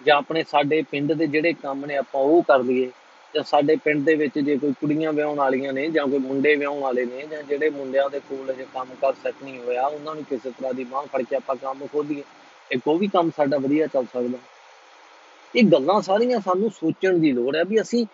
ਜਾਂ 0.00 0.16
ਆਪਣੇ 0.16 0.44
ਸਾਡੇ 0.48 0.82
ਪਿੰਡ 0.82 1.12
ਦੇ 1.12 1.26
ਜਿਹੜੇ 1.26 1.52
ਕੰਮ 1.52 1.84
ਨੇ 1.86 1.96
ਆਪਾਂ 1.96 2.20
ਉਹ 2.20 2.42
ਕਰ 2.42 2.62
ਲਈਏ, 2.62 2.90
ਜਾਂ 3.34 3.42
ਸਾਡੇ 3.44 3.76
ਪਿੰਡ 3.76 4.04
ਦੇ 4.04 4.14
ਵਿੱਚ 4.14 4.38
ਜੇ 4.38 4.56
ਕੋਈ 4.56 4.72
ਕੁੜੀਆਂ 4.80 5.12
ਵਿਆਹਣ 5.12 5.36
ਵਾਲੀਆਂ 5.36 5.72
ਨੇ, 5.72 5.86
ਜਾਂ 5.88 6.06
ਕੋਈ 6.06 6.18
ਮੁੰਡੇ 6.18 6.54
ਵਿਆਹਣ 6.56 6.78
ਵਾਲੇ 6.78 7.04
ਨੇ, 7.04 7.26
ਜਾਂ 7.26 7.42
ਜਿਹੜੇ 7.42 7.70
ਮੁੰਡਿਆਂ 7.70 8.08
ਦੇ 8.10 8.20
ਕੋਲ 8.20 8.52
ਜੇ 8.54 8.66
ਕੰਮ 8.74 8.94
ਕਰ 9.00 9.12
ਸਕ 9.14 9.42
ਨਹੀਂ 9.44 9.58
ਹੋਇਆ, 9.60 9.86
ਉਹਨਾਂ 9.86 10.14
ਨੂੰ 10.14 10.24
ਕਿਸੇ 10.24 10.50
ਤਰ੍ਹਾਂ 10.50 10.74
ਦੀ 10.74 10.84
ਬਾਹ 10.84 11.06
ਫੜ 11.06 11.22
ਕੇ 11.22 11.36
ਆਪਾਂ 11.36 11.56
ਕੰਮ 11.56 11.86
ਖੋਲੀਏ 11.86 12.22
ਇੱਕ 12.70 12.88
ਉਹ 12.88 12.98
ਵੀ 12.98 13.08
ਕੰਮ 13.08 13.30
ਸਾਡਾ 13.36 13.58
ਵਧੀਆ 13.58 13.86
ਚੱਲ 13.86 14.04
ਸਕਦਾ। 14.04 14.38
ਇਹ 15.56 15.64
ਗੱਲਾਂ 15.64 16.00
ਸਾਰੀਆਂ 16.02 16.40
ਸਾਨੂੰ 16.40 16.70
ਸੋਚਣ 16.70 17.18
ਦੀ 17.18 17.32
ਲੋੜ 17.32 17.56
ਹੈ 17.56 17.64
ਵੀ 17.64 17.80
ਅਸੀਂ 17.80 18.06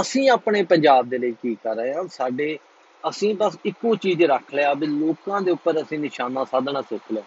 ਅਸੀਂ 0.00 0.30
ਆਪਣੇ 0.30 0.62
ਪੰਜਾਬ 0.62 1.08
ਦੇ 1.08 1.18
ਲਈ 1.18 1.32
ਕੀ 1.32 1.54
ਕਰ 1.54 1.76
ਰਹੇ 1.76 1.94
ਹਾਂ, 1.94 2.04
ਸਾਡੇ, 2.08 2.58
ਅਸੀਂ 3.08 3.34
ਬਸ 3.34 3.56
ਇੱਕੋ 3.64 3.94
ਚੀਜ਼ 3.94 4.22
ਰੱਖ 4.22 4.54
ਲਿਆ 4.54 4.74
ਵੀ 4.74 4.86
ਲੋਕਾਂ 4.86 5.40
ਦੇ 5.40 5.50
ਉੱਪਰ 5.50 5.82
ਅਸੀਂ 5.82 5.98
ਨਿਸ਼ਾਨਾ 5.98 6.44
ਸਾਧਣਾ 6.44 6.82
ਸਿੱਖ 6.82 7.12
ਲਿਆ। 7.12 7.22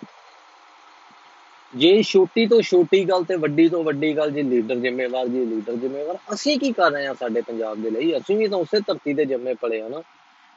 ਜੇ 1.75 2.03
ਛੋਟੀ 2.03 2.47
ਤੋਂ 2.47 2.61
ਛੋਟੀ 2.61 3.09
ਗੱਲ 3.09 3.23
ਤੇ 3.23 3.35
ਵੱਡੀ 3.35 3.69
ਤੋਂ 3.69 3.83
ਵੱਡੀ 3.83 4.17
ਗੱਲ, 4.17 4.31
ਜੇ 4.31 4.43
ਲੀਡਰ 4.43 4.75
ਜ਼ਿੰਮੇਵਾਰ, 4.75 5.27
ਜੀ 5.27 5.45
ਲੀਡਰ 5.45 5.75
ਜ਼ਿੰਮੇਵਾਰ, 5.75 6.17
ਅਸੀਂ 6.33 6.59
ਕੀ 6.59 6.71
ਕਰ 6.71 6.91
ਰਹੇ 6.91 7.07
ਹਾਂ 7.07 7.13
ਸਾਡੇ 7.13 7.41
ਪੰਜਾਬ 7.41 7.81
ਦੇ 7.81 7.89
ਲਈ? 7.89 8.17
ਅਸੀਂ 8.17 8.37
ਵੀ 8.37 8.47
ਤਾਂ 8.47 8.57
ਉਸੇ 8.57 8.79
ਧਰਤੀ 8.79 9.13
ਤੇ 9.13 9.25
ਜੰਮੇ 9.25 9.53
ਪਲੇ 9.53 9.81
ਆ 9.81 9.87
ਨਾ। 9.87 10.01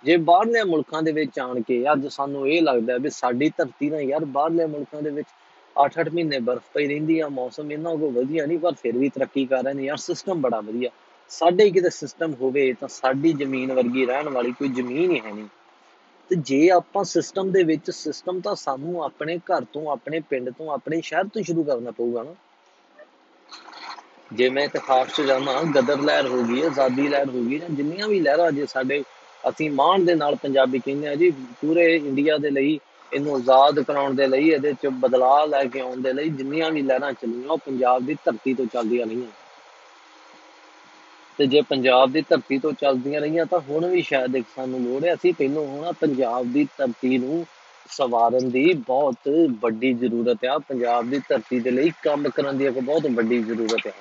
ਜੇ 0.05 0.17
ਬਾਹਰਲੇ 0.17 0.65
ਮੁਲਕਾਂ 0.65 1.03
ਦੇ 1.03 1.13
ਵਿੱਚ 1.13 1.39
ਆਣ 1.39 1.61
ਕੇ 1.61 1.93
ਅੱਜ 1.93 2.07
ਸਾਨੂੰ 2.07 2.49
ਇਹ 2.49 2.63
ਲੱਗਦਾ 2.63 2.97
ਵੀ 2.97 3.11
ਸਾਡੀ 3.11 3.53
ਧਰਤੀ 3.59 3.91
ਨਾ 3.91 4.01
ਯਾਰ 4.01 4.25
ਬਾਹਰਲੇ 4.25 4.67
ਮੁਲਕਾਂ 4.67 5.03
ਦੇ 5.03 5.11
ਵਿੱਚ 5.11 5.29
8-8 5.77 6.09
ਮਹੀਨੇ 6.13 6.39
ਬਰਫ਼ 6.39 6.63
ਪਈ 6.75 6.87
ਰਹਿੰਦੀ 6.87 7.19
ਆ, 7.21 7.29
ਮੌਸਮ 7.29 7.73
ਇਹਨਾਂ 7.73 7.97
ਕੋ 7.97 8.11
ਵਧੀਆ 8.11 8.47
ਨਹੀਂ, 8.47 8.59
ਪਰ 8.59 8.73
ਫਿਰ 8.73 8.97
ਵੀ 8.99 9.09
ਤਰੱਕੀ 9.09 9.45
ਕਰ 9.47 9.63
ਰਹੇ 9.65 9.75
ਨੇ 9.75 9.85
ਯਾਰ 9.85 9.97
ਸਿਸਟਮ 9.97 10.41
ਬੜਾ 10.41 10.61
ਵਧੀਆ। 10.61 10.91
ਸਾਡੇ 11.31 11.71
ਕਿਤੇ 11.71 11.91
ਸਿਸਟਮ 11.91 12.35
ਹੋਵੇ 12.35 12.73
ਤਾਂ 12.73 12.89
ਸਾਡੀ 12.89 13.33
ਜ਼ਮੀਨ 13.33 13.73
ਵਰਗੀ 13.73 14.07
ਰਹਿਣ 14.07 14.29
ਵਾਲੀ 14.29 14.53
ਕੋਈ 14.53 14.69
ਜ਼ਮੀਨ 14.69 15.11
ਹੀ 15.11 15.21
ਹੈ 15.21 15.33
ਨਹੀਂ। 15.35 15.47
ਤੇ 16.31 16.37
ਜੇ 16.37 16.71
ਆਪਾਂ 16.71 17.05
ਸਿਸਟਮ 17.05 17.51
ਦੇ 17.51 17.63
ਵਿੱਚ 17.63 17.91
ਸਿਸਟਮ 17.91 18.41
ਤਾਂ 18.41 18.55
ਸਾਨੂੰ 18.55 19.05
ਆਪਣੇ 19.05 19.39
ਘਰ 19.39 19.65
ਤੋਂ, 19.65 19.91
ਆਪਣੇ 19.91 20.21
ਪਿੰਡ 20.21 20.51
ਤੋਂ, 20.51 20.71
ਆਪਣੇ 20.71 21.01
ਸ਼ਹਿਰ 21.01 21.25
ਤੋਂ 21.25 21.43
ਸ਼ੁਰੂ 21.43 21.63
ਕਰਨਾ 21.63 21.91
ਪਊਗਾ 21.91 22.23
ਨਾ। 22.23 22.35
ਜੇ 24.33 24.49
ਮੈਂ 24.49 24.65
ਇਤਿਹਾਸ 24.65 25.15
'ਚ 25.17 25.21
ਜਾਵਾਂ, 25.21 25.63
ਗਦਰ 25.65 26.01
ਲਹਿਰ 26.01 26.27
ਹੋ 26.27 26.43
ਗਈ 26.43 26.63
ਆਜ਼ਾਦੀ 26.63 27.09
ਲਹਿਰ 27.09 27.29
ਹੋ 27.29 27.43
ਗਈ 27.43 27.59
ਜਾਂ 27.59 27.69
ਜਿੰਨੀਆਂ 27.69 28.09
ਵੀ 28.09 28.21
ਲਹਿਰਾਂ 28.21 28.53
ਜੇ 28.53 28.67
ਸਾਡੇ, 28.67 29.03
ਅਸੀਂ 29.49 29.71
ਮਾਣ 29.71 30.05
ਦੇ 30.05 30.15
ਨਾਲ 30.15 30.37
ਪੰਜਾਬੀ 30.37 30.79
ਕਹਿੰਦੇ 30.79 31.09
ਆ 31.09 31.15
ਜੀ, 31.15 31.31
ਪੂਰੇ 31.31 31.97
ਇੰਡੀਆ 31.97 32.39
ਦੇ 32.39 32.51
ਲਈ 32.51 32.79
ਇਹਨੂੰ 33.13 33.35
ਆਜ਼ਾਦ 33.35 33.81
ਕਰਾਉਣ 33.81 34.15
ਦੇ 34.15 34.27
ਲਈ, 34.27 34.49
ਇਹਦੇ 34.51 34.73
'ਚ 34.73 34.87
ਬਦਲਾਅ 34.87 35.47
ਲੈ 35.47 35.65
ਕੇ 35.65 35.81
ਆਉਣ 35.81 36.01
ਦੇ 36.01 36.13
ਲਈ 36.13 36.29
ਜਿੰਨੀਆਂ 36.29 36.71
ਵੀ 36.71 36.83
ਲਹਿਰਾਂ 36.83 37.13
ਚੱਲੀਆਂ, 37.13 37.49
ਉਹ 37.49 37.59
ਪੰਜਾਬ 37.59 38.07
ਦੀ 38.07 38.17
ਧਰਤੀ 38.25 38.55
ਤੋਂ 38.55 38.67
ਚੱਲਦੀਆਂ 38.67 39.07
ਰਹੀਆਂ। 39.07 39.31
ਤੇ 41.39 41.47
ਜੇ 41.47 41.61
ਪੰਜਾਬ 41.61 42.13
ਦੀ 42.13 42.21
ਧਰਤੀ 42.21 42.59
ਤੋਂ 42.59 42.73
ਚੱਲਦੀਆਂ 42.73 43.21
ਰਹੀਆਂ, 43.21 43.47
ਤਾਂ 43.47 43.61
ਹੁਣ 43.61 43.87
ਵੀ 43.87 44.03
ਸ਼ਾਇਦ 44.03 44.37
ਇੱਕ 44.37 44.47
ਸਾਨੂੰ 44.57 44.81
ਲੋੜ 44.81 45.05
ਹੈ, 45.05 45.15
ਅਸੀਂ 45.15 45.35
ਪਹਿਲੋਂ 45.35 45.67
ਹੋਣਾ 45.67 45.93
ਪੰਜਾਬ 45.93 46.47
ਦੀ 46.47 46.67
ਧਰਤੀ 46.79 47.19
ਨੂੰ 47.19 47.47
ਸਵਾਰਨ 47.91 48.51
ਦੀ 48.51 48.73
ਬਹੁਤ 48.73 49.29
ਵੱਡੀ 49.61 49.93
ਜ਼ਰੂਰਤ 49.93 50.45
ਹੈ 50.45 50.57
ਪੰਜਾਬ 50.59 51.11
ਦੀ 51.11 51.21
ਧਰਤੀ 51.29 51.61
ਦੇ 51.61 51.71
ਲਈ 51.71 51.91
ਕੰਮ 52.03 52.29
ਕਰਨ 52.29 52.59
ਦੀ 52.59 52.67
ਇੱਕ 52.67 52.79
ਬਹੁਤ 52.79 53.07
ਵੱਡੀ 53.07 53.43
ਜ਼ਰੂਰਤ 53.43 53.87
ਹੈ 53.87 53.93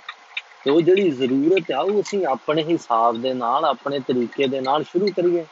ਤੇ 0.64 0.72
ਉਹ 0.72 0.82
ਜਿਹੜੀ 0.82 1.10
ਜ਼ਰੂਰਤ 1.10 1.72
ਆ, 1.72 1.80
ਉਹ 1.80 2.02
ਅਸੀਂ 2.02 2.26
ਆਪਣੇ 2.26 2.64
ਹਿਸਾਬ 2.64 3.22
ਦੇ 3.22 3.34
ਨਾਲ, 3.34 3.66
ਆਪਣੇ 3.66 4.00
ਤਰੀਕੇ 4.00 4.48
ਦੇ 4.48 4.62
ਨਾਲ 4.62 4.84
ਸ਼ੁਰੂ 4.84 5.08
ਕਰੀਏ। 5.16 5.46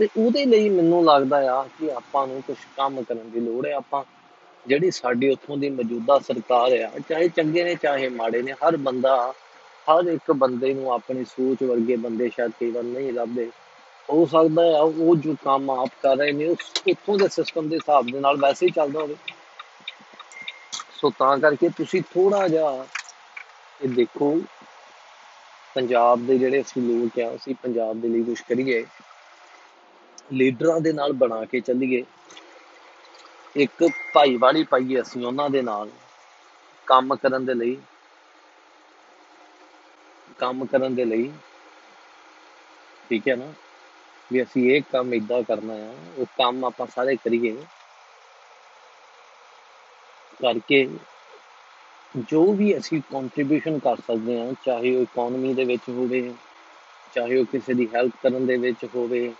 ਤੇ 0.00 0.08
ਉਹਦੇ 0.16 0.44
ਲਈ 0.44 0.68
ਮੈਨੂੰ 0.68 1.04
ਲੱਗਦਾ 1.04 1.36
ਆ 1.52 1.62
ਕਿ 1.78 1.90
ਆਪਾਂ 1.92 2.26
ਨੂੰ 2.26 2.42
ਕੁਝ 2.46 2.56
ਕੰਮ 2.76 3.02
ਕਰਨ 3.02 3.30
ਦੀ 3.30 3.40
ਲੋੜ 3.40 3.66
ਹੈ। 3.66 3.72
ਆਪਾਂ 3.72 4.02
ਜਿਹੜੀ 4.66 4.90
ਸਾਡੀ 4.90 5.28
ਉੱਥੋਂ 5.28 5.56
ਦੀ 5.56 5.70
ਮੌਜੂਦਾ 5.70 6.18
ਸਰਕਾਰ 6.18 6.72
ਆ, 6.72 6.90
ਚਾਹੇ 7.08 7.28
ਚੰਗੇ 7.28 7.64
ਨੇ, 7.64 7.74
ਚਾਹੇ 7.74 8.08
ਮਾੜੇ 8.08 8.42
ਨੇ, 8.42 8.52
ਹਰ 8.52 8.76
ਬੰਦਾ, 8.76 9.32
ਹਰ 9.88 10.04
ਇੱਕ 10.04 10.32
ਬੰਦੇ 10.32 10.74
ਨੂੰ 10.74 10.92
ਆਪਣੀ 10.92 11.24
ਸੋਚ 11.24 11.62
ਵਰਗੇ 11.62 11.96
ਬੰਦੇ 11.96 12.28
ਸ਼ਾਇਦ 12.28 12.52
ਕਈ 12.60 12.70
ਵਾਰ 12.70 12.82
ਨਹੀਂ 12.82 13.12
ਲੱਭਦੇ। 13.12 13.50
ਹੋ 14.12 14.26
ਸਕਦਾ 14.26 14.62
ਹੈ 14.62 14.80
ਉਹ 14.80 15.16
ਜੋ 15.16 15.34
ਕੰਮ 15.44 15.70
ਆਪ 15.70 15.90
ਕਰ 16.02 16.16
ਰਹੇ 16.16 16.32
ਨੇ, 16.32 16.46
ਉਸ 16.46 16.72
ਉੱਥੋਂ 16.90 17.18
ਦੇ 17.18 17.28
ਸਿਸਟਮ 17.28 17.68
ਦੇ 17.68 17.76
ਹਿਸਾਬ 17.76 18.06
ਦੇ 18.06 18.20
ਨਾਲ 18.20 18.36
ਵੈਸੇ 18.36 18.66
ਹੀ 18.66 18.70
ਚੱਲਦਾ 18.70 19.00
ਹੋਵੇ। 19.00 19.16
ਸੋ 21.00 21.10
ਤਾਂ 21.18 21.38
ਕਰਕੇ 21.38 21.68
ਤੁਸੀਂ 21.68 22.02
ਥੋੜਾ 22.02 22.48
ਜਿਹਾ 22.48 22.86
ਇਹ 23.82 23.88
ਦੇਖੋ, 23.88 24.40
ਪੰਜਾਬ 25.74 26.26
ਦੇ 26.26 26.38
ਜਿਹੜੇ 26.38 26.60
ਅਸੀਂ 26.60 26.82
ਲੋਕ 26.82 27.20
ਆ, 27.20 27.36
ਅਸੀਂ 27.36 27.54
ਪੰਜਾਬ 27.62 28.00
ਦੇ 28.00 28.08
ਲਈ 28.08 28.24
ਕੁਝ 28.24 28.40
ਕਰੀਏ। 28.40 28.86
ਲੀਡਰਾਂ 30.30 30.80
ਦੇ 30.80 30.92
ਨਾਲ 30.92 31.12
ਬਣਾ 31.12 31.44
ਕੇ 31.44 31.60
ਚੱਲੀਏ। 31.60 32.04
ਇੱਕ 33.56 33.88
ਭਾਈਵਾਲੀ 34.14 34.64
ਪਾਈਏ 34.64 35.00
ਅਸੀਂ 35.00 35.26
ਉਹਨਾਂ 35.26 35.50
ਦੇ 35.50 35.62
ਨਾਲ 35.62 35.90
ਕੰਮ 36.86 37.14
ਕਰਨ 37.16 37.44
ਦੇ 37.44 37.54
ਲਈ। 37.54 37.76
ਕੰਮ 40.38 40.66
ਕਰਨ 40.66 40.94
ਦੇ 40.94 41.04
ਲਈ। 41.04 41.32
ਠੀਕ 43.10 43.28
ਹੈ 43.28 43.36
ਨਾ? 43.36 43.52
ਵੀ 44.30 44.42
ਅਸੀਂ 44.42 44.70
ਇਹ 44.70 44.82
ਕੰਮ 44.92 45.14
ਇਦਾਂ 45.14 45.42
ਕਰਨਾ 45.42 45.74
ਆ, 45.74 45.94
ਉਹ 46.16 46.26
ਕੰਮ 46.26 46.64
ਆਪਾਂ 46.64 46.86
ਸਾਰੇ 46.86 47.16
ਕਰੀਏ। 47.16 47.56
ਕਰਕੇ 50.40 50.88
ਜੋ 52.14 52.52
ਵੀ 52.52 52.78
ਅਸੀਂ 52.78 53.00
ਕੰਟਰੀਬਿਊਸ਼ਨ 53.02 53.78
ਕਰ 53.78 53.96
ਸਕਦੇ 53.96 54.40
ਹਾਂ, 54.40 54.52
ਚਾਹੇ 54.62 54.96
ਉਹ 54.96 55.02
ਇਕਨੋਮੀ 55.02 55.54
ਦੇ 55.54 55.64
ਵਿੱਚ 55.64 55.88
ਹੋਵੇ, 55.88 56.34
ਚਾਹੇ 57.12 57.38
ਉਹ 57.38 57.44
ਕਿਸੇ 57.44 57.74
ਦੀ 57.74 57.88
ਹੈਲਪ 57.94 58.12
ਕਰਨ 58.22 58.46
ਦੇ 58.46 58.56
ਵਿੱਚ 58.56 58.84
ਹੋਵੇ 58.84 59.34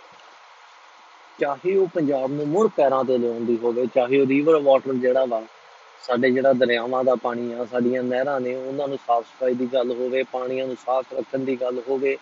ਚਾਹੇ 1.41 1.75
ਉਹ 1.75 1.87
ਪੰਜਾਬ 1.87 2.31
ਨੂੰ 2.31 2.47
ਮੁੜ 2.47 2.67
ਪੈਰਾਂ 2.75 3.03
ਤੇ 3.03 3.17
ਲਿਆਉਣ 3.17 3.45
ਦੀ 3.45 3.57
ਹੋਵੇ, 3.63 3.85
ਚਾਹੇ 3.95 4.19
ਉਹ 4.21 4.27
ਰੀਵਰ 4.27 4.59
ਵਾਟਰ 4.61 4.93
ਜਿਹੜਾ 4.93 5.25
ਵਾ, 5.25 5.41
ਸਾਡੇ 6.03 6.31
ਜਿਹੜਾ 6.31 6.53
ਦਰਿਆਵਾਂ 6.53 7.03
ਦਾ 7.03 7.15
ਪਾਣੀ 7.15 7.53
ਆ, 7.53 7.65
ਸਾਡੀਆਂ 7.65 8.03
ਨਹਿਰਾਂ 8.03 8.39
ਨੇ, 8.41 8.55
ਉਹਨਾਂ 8.55 8.87
ਨੂੰ 8.87 8.97
ਸਾਫ਼ 8.97 9.27
ਸਫ਼ਾਈ 9.27 9.53
ਦੀ 9.53 9.67
ਗੱਲ 9.73 9.91
ਹੋਵੇ, 9.91 10.23
ਪਾਣੀਆਂ 10.23 10.67
ਨੂੰ 10.67 10.75
ਸਾਫ਼ 10.75 11.13
ਰੱਖਣ 11.13 11.39
ਦੀ 11.39 11.55
ਗੱਲ 11.55 11.81
ਹੋਵੇ, 11.89 12.17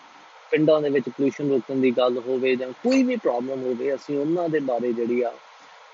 ਪਿੰਡਾਂ 0.50 0.80
ਦੇ 0.82 0.90
ਵਿੱਚ 0.90 1.08
ਪੋਲੂਸ਼ਨ 1.08 1.50
ਰੋਕਣ 1.50 1.80
ਦੀ 1.80 1.90
ਗੱਲ 1.90 2.18
ਹੋਵੇ 2.18 2.56
ਜਾਂ 2.56 2.68
ਕੋਈ 2.82 3.02
ਵੀ 3.02 3.16
ਪ੍ਰੋਬਲਮ 3.16 3.62
ਹੋਵੇ, 3.62 3.94
ਅਸੀਂ 3.94 4.18
ਉਹਨਾਂ 4.18 4.48
ਦੇ 4.48 4.60
ਬਾਰੇ 4.60 4.92
ਜਿਹੜੀ 4.92 5.20
ਆ, 5.22 5.32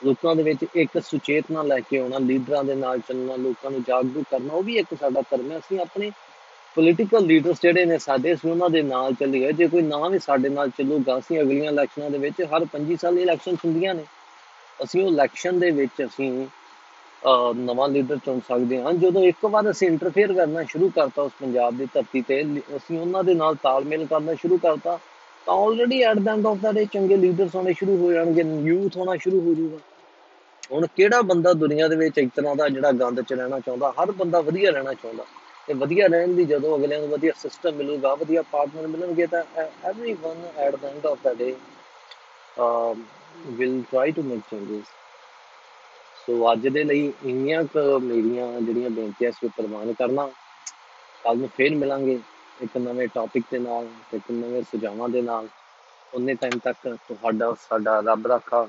ਲੋਕਾਂ 0.05 0.37
ਦੇ 0.37 0.43
ਵਿੱਚ 0.43 0.65
ਇੱਕ 0.77 0.99
ਸੁਚੇਤਨਾ 0.99 1.63
ਲੈ 1.63 1.81
ਕੇ 1.81 1.99
ਆਉਣਾ, 1.99 2.19
ਲੀਡਰਾਂ 2.19 2.65
ਦੇ 2.65 2.75
ਨਾਲ 2.75 2.99
ਚੱਲਣਾ, 2.99 3.37
ਲੋਕਾਂ 3.37 3.71
ਨੂੰ 3.71 3.83
ਜਾਗਰੂਕ 3.83 4.25
ਕਰਨਾ, 4.31 4.55
ਉਹ 4.55 4.63
ਵੀ 4.63 4.77
ਇੱਕ 4.77 4.95
ਸਾਡਾ 5.01 5.23
ਧਰਮ 5.31 5.51
ਹੈ। 5.53 5.59
ਅਸੀਂ 5.59 5.81
ਆਪਣੇ 5.81 6.11
ਪੋਲੀਟੀਕਲ 6.77 7.25
ਲੀਡਰਸ 7.27 7.61
ਜਿਹੜੇ 7.63 7.85
ਨੇ 7.87 7.99
ਸਾਡੇ, 7.99 8.33
ਅਸੀਂ 8.35 8.51
ਉਹਨਾਂ 8.51 8.69
ਦੇ 8.71 8.83
ਨਾਲ 8.83 9.15
ਚੱਲੀਏ 9.21 9.53
ਜੇ 9.53 9.67
ਕੋਈ 9.69 9.83
ਨਾ 9.83 10.09
ਵੀ 10.09 10.19
ਸਾਡੇ 10.19 10.49
ਨਾਲ 10.49 10.71
ਚੱਲੂਗਾ, 10.79 11.19
ਅਸੀਂ 11.19 11.41
ਅਗਲੀਆਂ 11.41 11.71
ਇਲੈਕਸ਼ਨਾਂ 11.73 12.11
ਦੇ 12.11 12.19
ਵਿੱਚ 12.19 12.43
ਹਰ 12.53 12.65
25 12.73 12.97
ਸਾਲ 13.01 13.19
ਇਲੈਕਸ਼ਨ 13.19 13.57
ਹੁੰਦੀਆਂ 13.65 13.95
ਨੇ। 13.95 14.05
ਅਸੀਂ 14.79 15.03
ਉਹ 15.03 15.09
ਇਲੈਕਸ਼ਨ 15.09 15.59
ਦੇ 15.59 15.71
ਵਿੱਚ 15.73 16.03
ਅਸੀਂ 16.05 16.31
ਨਵਾਂ 17.59 17.89
ਲੀਡਰ 17.89 18.19
ਚੁਣ 18.25 18.41
ਸਕਦੇ 18.49 18.81
ਹਾਂ। 18.83 18.93
ਜਦੋਂ 19.05 19.23
ਇੱਕ 19.25 19.45
ਵਾਰ 19.53 19.71
ਅਸੀਂ 19.71 19.89
ਇੰਟਰਫੇਅਰ 19.89 20.33
ਕਰਨਾ 20.33 20.63
ਸ਼ੁਰੂ 20.71 20.89
ਕਰਤਾ 20.97 21.23
ਉਸ 21.23 21.33
ਪੰਜਾਬ 21.41 21.77
ਦੀ 21.77 21.87
ਧਰਤੀ 21.95 22.23
ਤੇ 22.29 22.43
ਅਸੀਂ 22.77 22.99
ਉਹਨਾਂ 22.99 23.23
ਦੇ 23.25 23.35
ਨਾਲ 23.35 23.55
ਤਾਲਮੇਲ 23.63 24.05
ਕਰਨਾ 24.07 24.35
ਸ਼ੁਰੂ 24.43 24.59
ਕਰਤਾ, 24.63 24.99
ਤਾਂ 25.47 25.55
already 25.55 26.01
at 26.03 26.19
the 26.19 26.29
end 26.29 26.47
of 26.47 26.59
the 26.63 26.73
day 26.73 26.85
ਚੰਗੇ 26.93 27.17
ਲੀਡਰਸ 27.17 27.55
ਹੋਣੇ 27.55 27.73
ਸ਼ੁਰੂ 27.73 27.97
ਹੋ 27.99 28.13
ਜਾਣਗੇ 28.13 28.43
ਯੂਥ 28.65 28.97
ਹੋਣਾ 28.97 29.17
ਸ਼ੁਰੂ 29.23 29.41
ਹੋ 29.41 29.55
ਜਾਊਗਾ। 29.55 29.79
ਹੁਣ 30.73 30.87
ਕਿਹੜਾ 30.97 31.21
ਬੰਦਾ 31.23 31.53
ਦੁਨੀਆ 31.55 31.89
ਦੇ 31.89 31.97
ਵਿੱਚ 31.97 32.19
ਇੱਕ 32.19 32.31
ਤਰ੍ਹਾਂ 32.37 32.55
ਦਾ 32.57 32.69
ਜਿਹੜਾ 32.69 32.93
ਗੰਦ 32.93 33.21
ਚ 33.21 33.33
ਰਹਿਣਾ 33.33 33.61
ਚਾਹੁੰਦਾ, 33.61 33.93
ਹਰ 33.99 34.13
ਬੰਦਾ 34.13 34.41
ਵਧੀਆ 34.41 34.71
ਰਹਿਣਾ 34.71 34.95
ਚਾਹੁੰਦਾ। 34.95 35.25
ਤੇ 35.69 35.75
ਵਧੀਆ 35.75 36.07
ਰਹਿਣ 36.07 36.35
ਦੀ 36.35 36.45
ਜਦੋਂ 36.45 36.77
ਅਗਲਿਆਂ 36.79 37.01
ਨੂੰ 37.01 37.09
ਵਧੀਆ 37.09 37.33
ਸਿਸਟਮ 37.37 37.77
ਮਿਲੂਗਾ, 37.77 38.15
ਵਧੀਆ 38.15 38.43
ਪਾਰਟਨਰ 38.43 38.87
ਮਿਲਣਗੇ, 38.89 39.27
ਤਾਂ 39.27 39.43
everyone 39.85 40.45
at 40.59 40.77
the 40.77 40.85
end 40.85 41.07
of 41.07 41.19
the 41.23 41.33
day 41.35 41.55
will 43.49 43.83
try 43.83 44.13
to 44.13 44.23
make 44.23 44.43
changes 44.47 44.87
so 46.29 46.53
ਅੱਜ 46.53 46.67
ਦੇ 46.69 46.83
ਲਈ 46.85 47.13
ਇੰਨੀਆਂ 47.23 47.63
ਕੁ 47.65 47.99
ਮੇਰੀਆਂ 48.01 48.61
ਜਿਹੜੀਆਂ 48.61 48.91
ਬੇਨਤੀਆਂ 48.91 49.31
ਸੀ 49.33 49.49
ਪ੍ਰਵਾਨ 49.49 49.93
ਕਰਨਾ 49.95 50.27
ਕੱਲ 51.25 51.39
ਨੂੰ 51.39 51.49
ਫੇਰ 51.57 51.75
ਮਿਲਾਂਗੇ 51.77 52.21
ਇੱਕ 52.61 52.77
ਨਵੇਂ 52.79 53.09
ਟੌਪਿਕ 53.09 53.45
ਦੇ 53.51 53.59
ਨਾਲ, 53.59 53.89
ਇੱਕ 54.13 54.31
ਨਵੇਂ 54.31 54.63
ਸੁਝਾਵਾਂ 54.63 55.09
ਦੇ 55.09 55.23
ਨਾਲ। 55.23 55.49
ਉਹਨੇ 56.13 56.35
ਟਾਈਮ 56.35 56.59
ਤੱਕ 56.59 56.77
ਤੁਹਾਡਾ, 56.99 57.53
ਸਾਡਾ 57.61 57.99
ਰੱਬ 58.01 58.27
ਰੱਖਾ 58.27 58.67